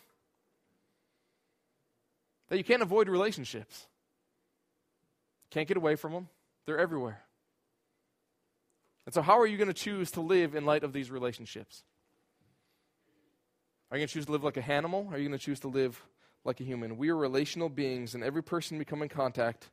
that 2.48 2.58
you 2.58 2.64
can't 2.64 2.82
avoid 2.82 3.08
relationships. 3.08 3.86
Can't 5.50 5.68
get 5.68 5.76
away 5.76 5.96
from 5.96 6.12
them, 6.12 6.28
they're 6.66 6.78
everywhere. 6.78 7.20
And 9.06 9.14
so, 9.14 9.22
how 9.22 9.38
are 9.38 9.46
you 9.46 9.56
going 9.56 9.68
to 9.68 9.74
choose 9.74 10.10
to 10.12 10.20
live 10.20 10.54
in 10.54 10.64
light 10.64 10.82
of 10.82 10.92
these 10.92 11.10
relationships? 11.10 11.82
Are 13.90 13.96
you 13.96 14.00
going 14.00 14.08
to 14.08 14.14
choose 14.14 14.26
to 14.26 14.32
live 14.32 14.44
like 14.44 14.56
a 14.56 14.64
animal? 14.64 15.08
Or 15.10 15.14
are 15.14 15.18
you 15.18 15.28
going 15.28 15.38
to 15.38 15.44
choose 15.44 15.60
to 15.60 15.68
live 15.68 16.02
like 16.44 16.60
a 16.60 16.64
human? 16.64 16.96
We 16.96 17.10
are 17.10 17.16
relational 17.16 17.68
beings, 17.68 18.14
and 18.14 18.24
every 18.24 18.42
person 18.42 18.78
we 18.78 18.84
come 18.84 19.02
in 19.02 19.08
contact 19.08 19.70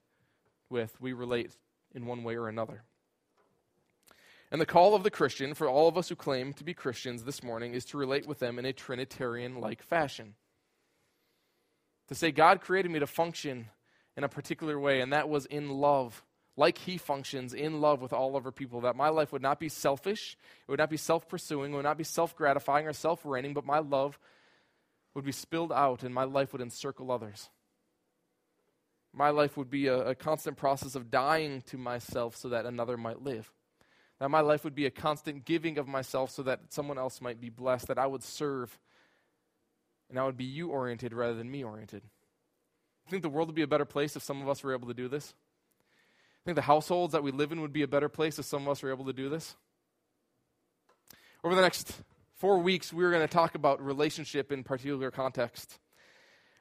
with, 0.70 1.00
we 1.00 1.14
relate 1.14 1.56
in 1.96 2.06
one 2.06 2.24
way 2.24 2.36
or 2.36 2.50
another. 2.50 2.84
And 4.52 4.60
the 4.60 4.66
call 4.66 4.94
of 4.94 5.04
the 5.04 5.10
Christian, 5.10 5.54
for 5.54 5.70
all 5.70 5.88
of 5.88 5.98
us 5.98 6.10
who 6.10 6.16
claim 6.16 6.52
to 6.54 6.64
be 6.66 6.74
Christians 6.74 7.24
this 7.24 7.42
morning, 7.42 7.74
is 7.74 7.86
to 7.86 7.98
relate 7.98 8.28
with 8.28 8.40
them 8.40 8.60
in 8.60 8.66
a 8.66 8.74
Trinitarian 8.74 9.62
like 9.62 9.82
fashion. 9.82 10.36
To 12.10 12.16
say, 12.16 12.32
God 12.32 12.60
created 12.60 12.92
me 12.92 13.00
to 13.00 13.08
function 13.08 13.70
in 14.18 14.26
a 14.26 14.30
particular 14.30 14.78
way, 14.78 15.00
and 15.00 15.14
that 15.14 15.30
was 15.30 15.46
in 15.46 15.70
love, 15.70 16.22
like 16.58 16.78
He 16.78 16.98
functions 16.98 17.54
in 17.54 17.80
love 17.80 18.02
with 18.02 18.12
all 18.12 18.36
other 18.36 18.52
people. 18.52 18.82
That 18.82 18.98
my 18.98 19.08
life 19.08 19.32
would 19.32 19.42
not 19.42 19.58
be 19.58 19.70
selfish, 19.70 20.36
it 20.68 20.72
would 20.72 20.80
not 20.80 20.90
be 20.90 20.98
self 20.98 21.30
pursuing, 21.30 21.72
it 21.72 21.76
would 21.78 21.84
not 21.84 21.98
be 21.98 22.04
self 22.04 22.36
gratifying 22.36 22.88
or 22.88 22.94
self 22.94 23.26
reigning, 23.26 23.54
but 23.54 23.66
my 23.66 23.80
love 23.80 24.20
would 25.14 25.24
be 25.24 25.32
spilled 25.32 25.72
out 25.72 26.04
and 26.04 26.14
my 26.14 26.26
life 26.26 26.52
would 26.52 26.62
encircle 26.62 27.10
others. 27.10 27.50
My 29.14 29.30
life 29.30 29.56
would 29.56 29.70
be 29.70 29.88
a, 29.88 30.10
a 30.10 30.16
constant 30.16 30.58
process 30.58 30.96
of 30.96 31.12
dying 31.12 31.64
to 31.68 31.78
myself 31.78 32.36
so 32.36 32.50
that 32.50 32.66
another 32.66 32.98
might 32.98 33.22
live. 33.22 33.52
That 34.22 34.30
my 34.30 34.42
life 34.42 34.64
would 34.64 34.76
be 34.76 34.86
a 34.86 34.92
constant 34.92 35.46
giving 35.46 35.80
of 35.80 35.88
myself 35.88 36.30
so 36.30 36.44
that 36.44 36.60
someone 36.70 37.00
else 37.00 37.22
might 37.22 37.42
be 37.42 37.50
blessed, 37.50 37.88
that 37.88 37.98
I 37.98 38.06
would 38.06 38.22
serve, 38.22 38.78
and 40.12 40.20
I 40.20 40.24
would 40.24 40.38
be 40.38 40.44
you 40.44 40.70
oriented 40.70 41.12
rather 41.12 41.34
than 41.34 41.50
me 41.50 41.64
oriented. 41.64 42.04
I 43.08 43.10
think 43.10 43.24
the 43.24 43.30
world 43.30 43.48
would 43.48 43.56
be 43.56 43.64
a 43.64 43.68
better 43.68 43.84
place 43.84 44.16
if 44.16 44.22
some 44.22 44.40
of 44.40 44.48
us 44.48 44.64
were 44.64 44.76
able 44.76 44.90
to 44.90 44.94
do 44.94 45.08
this. 45.08 45.34
I 45.96 46.46
think 46.46 46.56
the 46.56 46.62
households 46.62 47.14
that 47.14 47.24
we 47.24 47.32
live 47.32 47.52
in 47.52 47.62
would 47.62 47.74
be 47.74 47.82
a 47.82 47.88
better 47.88 48.10
place 48.10 48.38
if 48.38 48.46
some 48.46 48.62
of 48.62 48.68
us 48.68 48.84
were 48.84 48.92
able 48.92 49.06
to 49.06 49.14
do 49.14 49.28
this. 49.28 49.56
Over 51.44 51.56
the 51.56 51.62
next 51.64 51.92
four 52.36 52.60
weeks, 52.60 52.94
we're 52.94 53.10
going 53.10 53.28
to 53.28 53.34
talk 53.34 53.56
about 53.56 53.84
relationship 53.84 54.52
in 54.52 54.64
particular 54.64 55.10
context. 55.10 55.80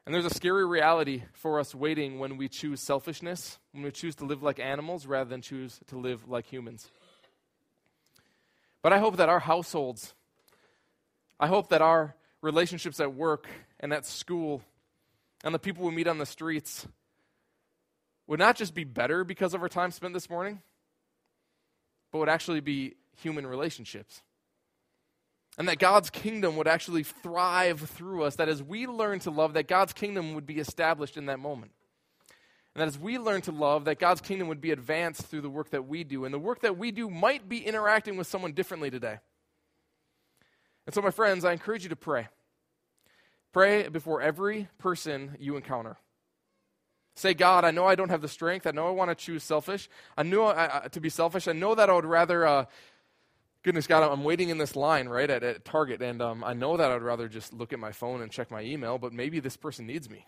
And 0.06 0.14
there's 0.14 0.24
a 0.24 0.34
scary 0.34 0.66
reality 0.66 1.24
for 1.34 1.60
us 1.60 1.74
waiting 1.74 2.18
when 2.18 2.38
we 2.38 2.48
choose 2.48 2.80
selfishness, 2.80 3.58
when 3.72 3.82
we 3.82 3.90
choose 3.90 4.14
to 4.16 4.24
live 4.24 4.42
like 4.42 4.58
animals 4.58 5.04
rather 5.04 5.28
than 5.28 5.42
choose 5.42 5.78
to 5.88 5.98
live 5.98 6.26
like 6.26 6.46
humans. 6.46 6.90
But 8.82 8.92
I 8.92 8.98
hope 8.98 9.16
that 9.16 9.28
our 9.28 9.40
households, 9.40 10.14
I 11.38 11.46
hope 11.46 11.68
that 11.68 11.82
our 11.82 12.14
relationships 12.42 13.00
at 13.00 13.14
work 13.14 13.46
and 13.78 13.92
at 13.92 14.06
school 14.06 14.62
and 15.44 15.54
the 15.54 15.58
people 15.58 15.84
we 15.84 15.92
meet 15.92 16.06
on 16.06 16.18
the 16.18 16.26
streets 16.26 16.86
would 18.26 18.38
not 18.38 18.56
just 18.56 18.74
be 18.74 18.84
better 18.84 19.24
because 19.24 19.54
of 19.54 19.62
our 19.62 19.68
time 19.68 19.90
spent 19.90 20.14
this 20.14 20.30
morning, 20.30 20.62
but 22.12 22.18
would 22.18 22.28
actually 22.28 22.60
be 22.60 22.94
human 23.16 23.46
relationships. 23.46 24.22
And 25.58 25.68
that 25.68 25.78
God's 25.78 26.10
kingdom 26.10 26.56
would 26.56 26.68
actually 26.68 27.02
thrive 27.02 27.80
through 27.80 28.22
us, 28.22 28.36
that 28.36 28.48
as 28.48 28.62
we 28.62 28.86
learn 28.86 29.18
to 29.20 29.30
love, 29.30 29.54
that 29.54 29.68
God's 29.68 29.92
kingdom 29.92 30.34
would 30.34 30.46
be 30.46 30.58
established 30.58 31.16
in 31.16 31.26
that 31.26 31.40
moment. 31.40 31.72
And 32.74 32.82
that 32.82 32.88
as 32.88 32.98
we 32.98 33.18
learn 33.18 33.40
to 33.42 33.52
love, 33.52 33.84
that 33.86 33.98
God's 33.98 34.20
kingdom 34.20 34.48
would 34.48 34.60
be 34.60 34.70
advanced 34.70 35.22
through 35.22 35.40
the 35.40 35.50
work 35.50 35.70
that 35.70 35.88
we 35.88 36.04
do. 36.04 36.24
And 36.24 36.32
the 36.32 36.38
work 36.38 36.60
that 36.60 36.78
we 36.78 36.92
do 36.92 37.10
might 37.10 37.48
be 37.48 37.66
interacting 37.66 38.16
with 38.16 38.26
someone 38.26 38.52
differently 38.52 38.90
today. 38.90 39.18
And 40.86 40.94
so, 40.94 41.02
my 41.02 41.10
friends, 41.10 41.44
I 41.44 41.52
encourage 41.52 41.82
you 41.82 41.88
to 41.88 41.96
pray. 41.96 42.28
Pray 43.52 43.88
before 43.88 44.20
every 44.20 44.68
person 44.78 45.36
you 45.40 45.56
encounter. 45.56 45.96
Say, 47.16 47.34
God, 47.34 47.64
I 47.64 47.72
know 47.72 47.86
I 47.86 47.96
don't 47.96 48.08
have 48.08 48.22
the 48.22 48.28
strength. 48.28 48.66
I 48.66 48.70
know 48.70 48.86
I 48.86 48.90
want 48.90 49.10
to 49.10 49.14
choose 49.14 49.42
selfish. 49.42 49.88
I 50.16 50.22
know 50.22 50.46
I, 50.46 50.88
to 50.92 51.00
be 51.00 51.08
selfish. 51.08 51.48
I 51.48 51.52
know 51.52 51.74
that 51.74 51.90
I 51.90 51.92
would 51.92 52.04
rather, 52.04 52.46
uh, 52.46 52.64
goodness 53.64 53.86
God, 53.88 54.10
I'm 54.10 54.24
waiting 54.24 54.48
in 54.48 54.58
this 54.58 54.76
line, 54.76 55.08
right, 55.08 55.28
at, 55.28 55.42
at 55.42 55.64
Target, 55.64 56.00
and 56.00 56.22
um, 56.22 56.44
I 56.44 56.54
know 56.54 56.76
that 56.76 56.90
I'd 56.90 57.02
rather 57.02 57.28
just 57.28 57.52
look 57.52 57.72
at 57.72 57.78
my 57.80 57.92
phone 57.92 58.22
and 58.22 58.30
check 58.30 58.50
my 58.50 58.62
email, 58.62 58.96
but 58.96 59.12
maybe 59.12 59.40
this 59.40 59.56
person 59.56 59.86
needs 59.86 60.08
me. 60.08 60.26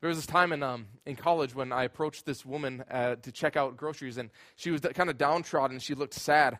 There 0.00 0.08
was 0.08 0.16
this 0.16 0.26
time 0.26 0.52
in, 0.52 0.62
um, 0.62 0.86
in 1.04 1.14
college 1.14 1.54
when 1.54 1.72
I 1.72 1.84
approached 1.84 2.24
this 2.24 2.44
woman 2.44 2.82
uh, 2.90 3.16
to 3.16 3.30
check 3.30 3.56
out 3.56 3.76
groceries, 3.76 4.16
and 4.16 4.30
she 4.56 4.70
was 4.70 4.80
kind 4.80 5.10
of 5.10 5.18
downtrodden. 5.18 5.76
And 5.76 5.82
she 5.82 5.94
looked 5.94 6.14
sad, 6.14 6.58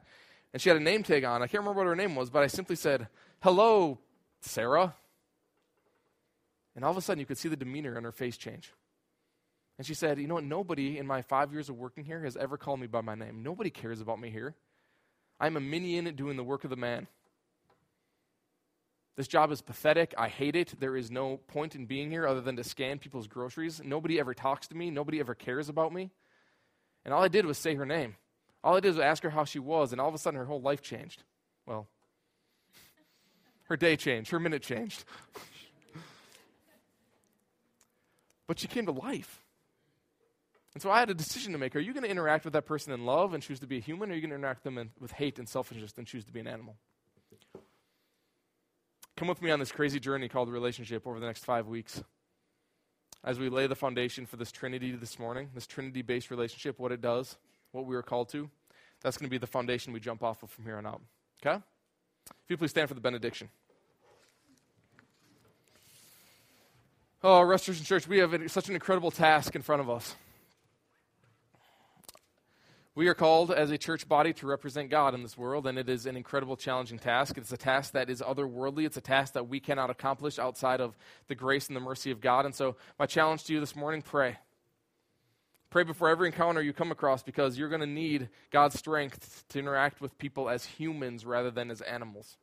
and 0.52 0.60
she 0.60 0.68
had 0.68 0.76
a 0.76 0.82
name 0.82 1.02
tag 1.02 1.24
on. 1.24 1.42
I 1.42 1.46
can't 1.46 1.62
remember 1.62 1.80
what 1.80 1.86
her 1.86 1.96
name 1.96 2.14
was, 2.14 2.28
but 2.28 2.42
I 2.42 2.48
simply 2.48 2.76
said, 2.76 3.08
"Hello, 3.42 3.98
Sarah." 4.40 4.94
And 6.76 6.84
all 6.84 6.90
of 6.90 6.96
a 6.98 7.00
sudden, 7.00 7.18
you 7.18 7.26
could 7.26 7.38
see 7.38 7.48
the 7.48 7.56
demeanor 7.56 7.96
in 7.96 8.04
her 8.04 8.12
face 8.12 8.36
change. 8.36 8.72
And 9.78 9.86
she 9.86 9.94
said, 9.94 10.18
"You 10.18 10.26
know 10.26 10.34
what? 10.34 10.44
Nobody 10.44 10.98
in 10.98 11.06
my 11.06 11.22
five 11.22 11.50
years 11.50 11.70
of 11.70 11.76
working 11.76 12.04
here 12.04 12.22
has 12.24 12.36
ever 12.36 12.58
called 12.58 12.80
me 12.80 12.86
by 12.86 13.00
my 13.00 13.14
name. 13.14 13.42
Nobody 13.42 13.70
cares 13.70 14.02
about 14.02 14.20
me 14.20 14.28
here. 14.28 14.54
I'm 15.40 15.56
a 15.56 15.60
minion 15.60 16.14
doing 16.14 16.36
the 16.36 16.44
work 16.44 16.64
of 16.64 16.70
the 16.70 16.76
man." 16.76 17.06
This 19.20 19.28
job 19.28 19.52
is 19.52 19.60
pathetic. 19.60 20.14
I 20.16 20.28
hate 20.28 20.56
it. 20.56 20.80
There 20.80 20.96
is 20.96 21.10
no 21.10 21.40
point 21.46 21.74
in 21.74 21.84
being 21.84 22.10
here 22.10 22.26
other 22.26 22.40
than 22.40 22.56
to 22.56 22.64
scan 22.64 22.98
people's 22.98 23.26
groceries. 23.26 23.82
Nobody 23.84 24.18
ever 24.18 24.32
talks 24.32 24.66
to 24.68 24.74
me. 24.74 24.90
Nobody 24.90 25.20
ever 25.20 25.34
cares 25.34 25.68
about 25.68 25.92
me. 25.92 26.10
And 27.04 27.12
all 27.12 27.22
I 27.22 27.28
did 27.28 27.44
was 27.44 27.58
say 27.58 27.74
her 27.74 27.84
name. 27.84 28.16
All 28.64 28.78
I 28.78 28.80
did 28.80 28.94
was 28.94 28.98
ask 28.98 29.22
her 29.22 29.28
how 29.28 29.44
she 29.44 29.58
was, 29.58 29.92
and 29.92 30.00
all 30.00 30.08
of 30.08 30.14
a 30.14 30.18
sudden 30.18 30.38
her 30.38 30.46
whole 30.46 30.62
life 30.62 30.80
changed. 30.80 31.22
Well, 31.66 31.86
her 33.64 33.76
day 33.76 33.94
changed, 33.94 34.30
her 34.30 34.40
minute 34.40 34.62
changed. 34.62 35.04
but 38.46 38.58
she 38.58 38.68
came 38.68 38.86
to 38.86 38.92
life. 38.92 39.42
And 40.72 40.82
so 40.82 40.90
I 40.90 40.98
had 40.98 41.10
a 41.10 41.14
decision 41.14 41.52
to 41.52 41.58
make. 41.58 41.76
Are 41.76 41.80
you 41.80 41.92
going 41.92 42.04
to 42.04 42.10
interact 42.10 42.44
with 42.44 42.54
that 42.54 42.64
person 42.64 42.94
in 42.94 43.04
love 43.04 43.34
and 43.34 43.42
choose 43.42 43.60
to 43.60 43.66
be 43.66 43.76
a 43.76 43.80
human, 43.80 44.08
or 44.08 44.12
are 44.12 44.16
you 44.16 44.22
going 44.22 44.30
to 44.30 44.36
interact 44.36 44.64
with 44.64 44.72
them 44.72 44.78
in, 44.78 44.90
with 44.98 45.12
hate 45.12 45.38
and 45.38 45.46
selfishness 45.46 45.92
and 45.98 46.06
choose 46.06 46.24
to 46.24 46.32
be 46.32 46.40
an 46.40 46.46
animal? 46.46 46.76
Come 49.20 49.28
with 49.28 49.42
me 49.42 49.50
on 49.50 49.58
this 49.58 49.70
crazy 49.70 50.00
journey 50.00 50.30
called 50.30 50.48
relationship 50.48 51.06
over 51.06 51.20
the 51.20 51.26
next 51.26 51.44
five 51.44 51.66
weeks. 51.66 52.02
As 53.22 53.38
we 53.38 53.50
lay 53.50 53.66
the 53.66 53.74
foundation 53.74 54.24
for 54.24 54.36
this 54.36 54.50
Trinity 54.50 54.92
this 54.92 55.18
morning, 55.18 55.50
this 55.54 55.66
Trinity 55.66 56.00
based 56.00 56.30
relationship, 56.30 56.78
what 56.78 56.90
it 56.90 57.02
does, 57.02 57.36
what 57.72 57.84
we 57.84 57.94
are 57.96 58.02
called 58.02 58.30
to, 58.30 58.48
that's 59.02 59.18
going 59.18 59.26
to 59.26 59.30
be 59.30 59.36
the 59.36 59.46
foundation 59.46 59.92
we 59.92 60.00
jump 60.00 60.22
off 60.22 60.42
of 60.42 60.48
from 60.48 60.64
here 60.64 60.78
on 60.78 60.86
out. 60.86 61.02
Okay? 61.44 61.62
If 62.30 62.48
you 62.48 62.56
please 62.56 62.70
stand 62.70 62.88
for 62.88 62.94
the 62.94 63.02
benediction. 63.02 63.50
Oh, 67.22 67.42
Restoration 67.42 67.84
Church, 67.84 68.08
we 68.08 68.20
have 68.20 68.50
such 68.50 68.70
an 68.70 68.74
incredible 68.74 69.10
task 69.10 69.54
in 69.54 69.60
front 69.60 69.82
of 69.82 69.90
us. 69.90 70.16
We 73.00 73.08
are 73.08 73.14
called 73.14 73.50
as 73.50 73.70
a 73.70 73.78
church 73.78 74.06
body 74.06 74.34
to 74.34 74.46
represent 74.46 74.90
God 74.90 75.14
in 75.14 75.22
this 75.22 75.38
world, 75.38 75.66
and 75.66 75.78
it 75.78 75.88
is 75.88 76.04
an 76.04 76.18
incredible, 76.18 76.54
challenging 76.54 76.98
task. 76.98 77.38
It's 77.38 77.50
a 77.50 77.56
task 77.56 77.94
that 77.94 78.10
is 78.10 78.20
otherworldly. 78.20 78.84
It's 78.84 78.98
a 78.98 79.00
task 79.00 79.32
that 79.32 79.48
we 79.48 79.58
cannot 79.58 79.88
accomplish 79.88 80.38
outside 80.38 80.82
of 80.82 80.98
the 81.26 81.34
grace 81.34 81.68
and 81.68 81.76
the 81.76 81.80
mercy 81.80 82.10
of 82.10 82.20
God. 82.20 82.44
And 82.44 82.54
so, 82.54 82.76
my 82.98 83.06
challenge 83.06 83.44
to 83.44 83.54
you 83.54 83.60
this 83.60 83.74
morning 83.74 84.02
pray. 84.02 84.36
Pray 85.70 85.82
before 85.82 86.10
every 86.10 86.26
encounter 86.26 86.60
you 86.60 86.74
come 86.74 86.92
across 86.92 87.22
because 87.22 87.56
you're 87.56 87.70
going 87.70 87.80
to 87.80 87.86
need 87.86 88.28
God's 88.50 88.78
strength 88.78 89.46
to 89.48 89.58
interact 89.58 90.02
with 90.02 90.18
people 90.18 90.50
as 90.50 90.66
humans 90.66 91.24
rather 91.24 91.50
than 91.50 91.70
as 91.70 91.80
animals. 91.80 92.36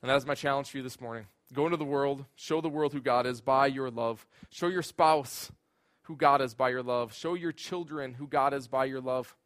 And 0.00 0.10
that 0.10 0.16
is 0.16 0.26
my 0.26 0.36
challenge 0.36 0.70
for 0.70 0.76
you 0.76 0.84
this 0.84 1.00
morning. 1.00 1.26
Go 1.52 1.64
into 1.64 1.76
the 1.76 1.84
world, 1.84 2.24
show 2.36 2.60
the 2.60 2.68
world 2.68 2.92
who 2.92 3.00
God 3.00 3.26
is 3.26 3.40
by 3.40 3.66
your 3.66 3.90
love. 3.90 4.28
Show 4.48 4.68
your 4.68 4.82
spouse 4.82 5.50
who 6.08 6.16
God 6.16 6.40
is 6.40 6.54
by 6.54 6.70
your 6.70 6.82
love. 6.82 7.14
Show 7.14 7.34
your 7.34 7.52
children 7.52 8.14
who 8.14 8.26
God 8.26 8.54
is 8.54 8.66
by 8.66 8.86
your 8.86 9.00
love. 9.00 9.36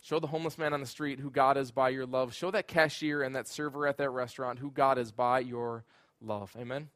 Show 0.00 0.20
the 0.20 0.28
homeless 0.28 0.56
man 0.56 0.72
on 0.72 0.80
the 0.80 0.86
street 0.86 1.18
who 1.18 1.30
God 1.30 1.56
is 1.56 1.72
by 1.72 1.88
your 1.88 2.06
love. 2.06 2.32
Show 2.32 2.52
that 2.52 2.68
cashier 2.68 3.22
and 3.22 3.34
that 3.34 3.48
server 3.48 3.86
at 3.86 3.98
that 3.98 4.10
restaurant 4.10 4.60
who 4.60 4.70
God 4.70 4.98
is 4.98 5.10
by 5.10 5.40
your 5.40 5.84
love. 6.22 6.56
Amen. 6.56 6.88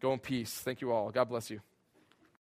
Go 0.00 0.12
in 0.12 0.20
peace. 0.20 0.52
Thank 0.52 0.80
you 0.80 0.92
all. 0.92 1.10
God 1.10 1.28
bless 1.28 1.50
you. 1.50 1.60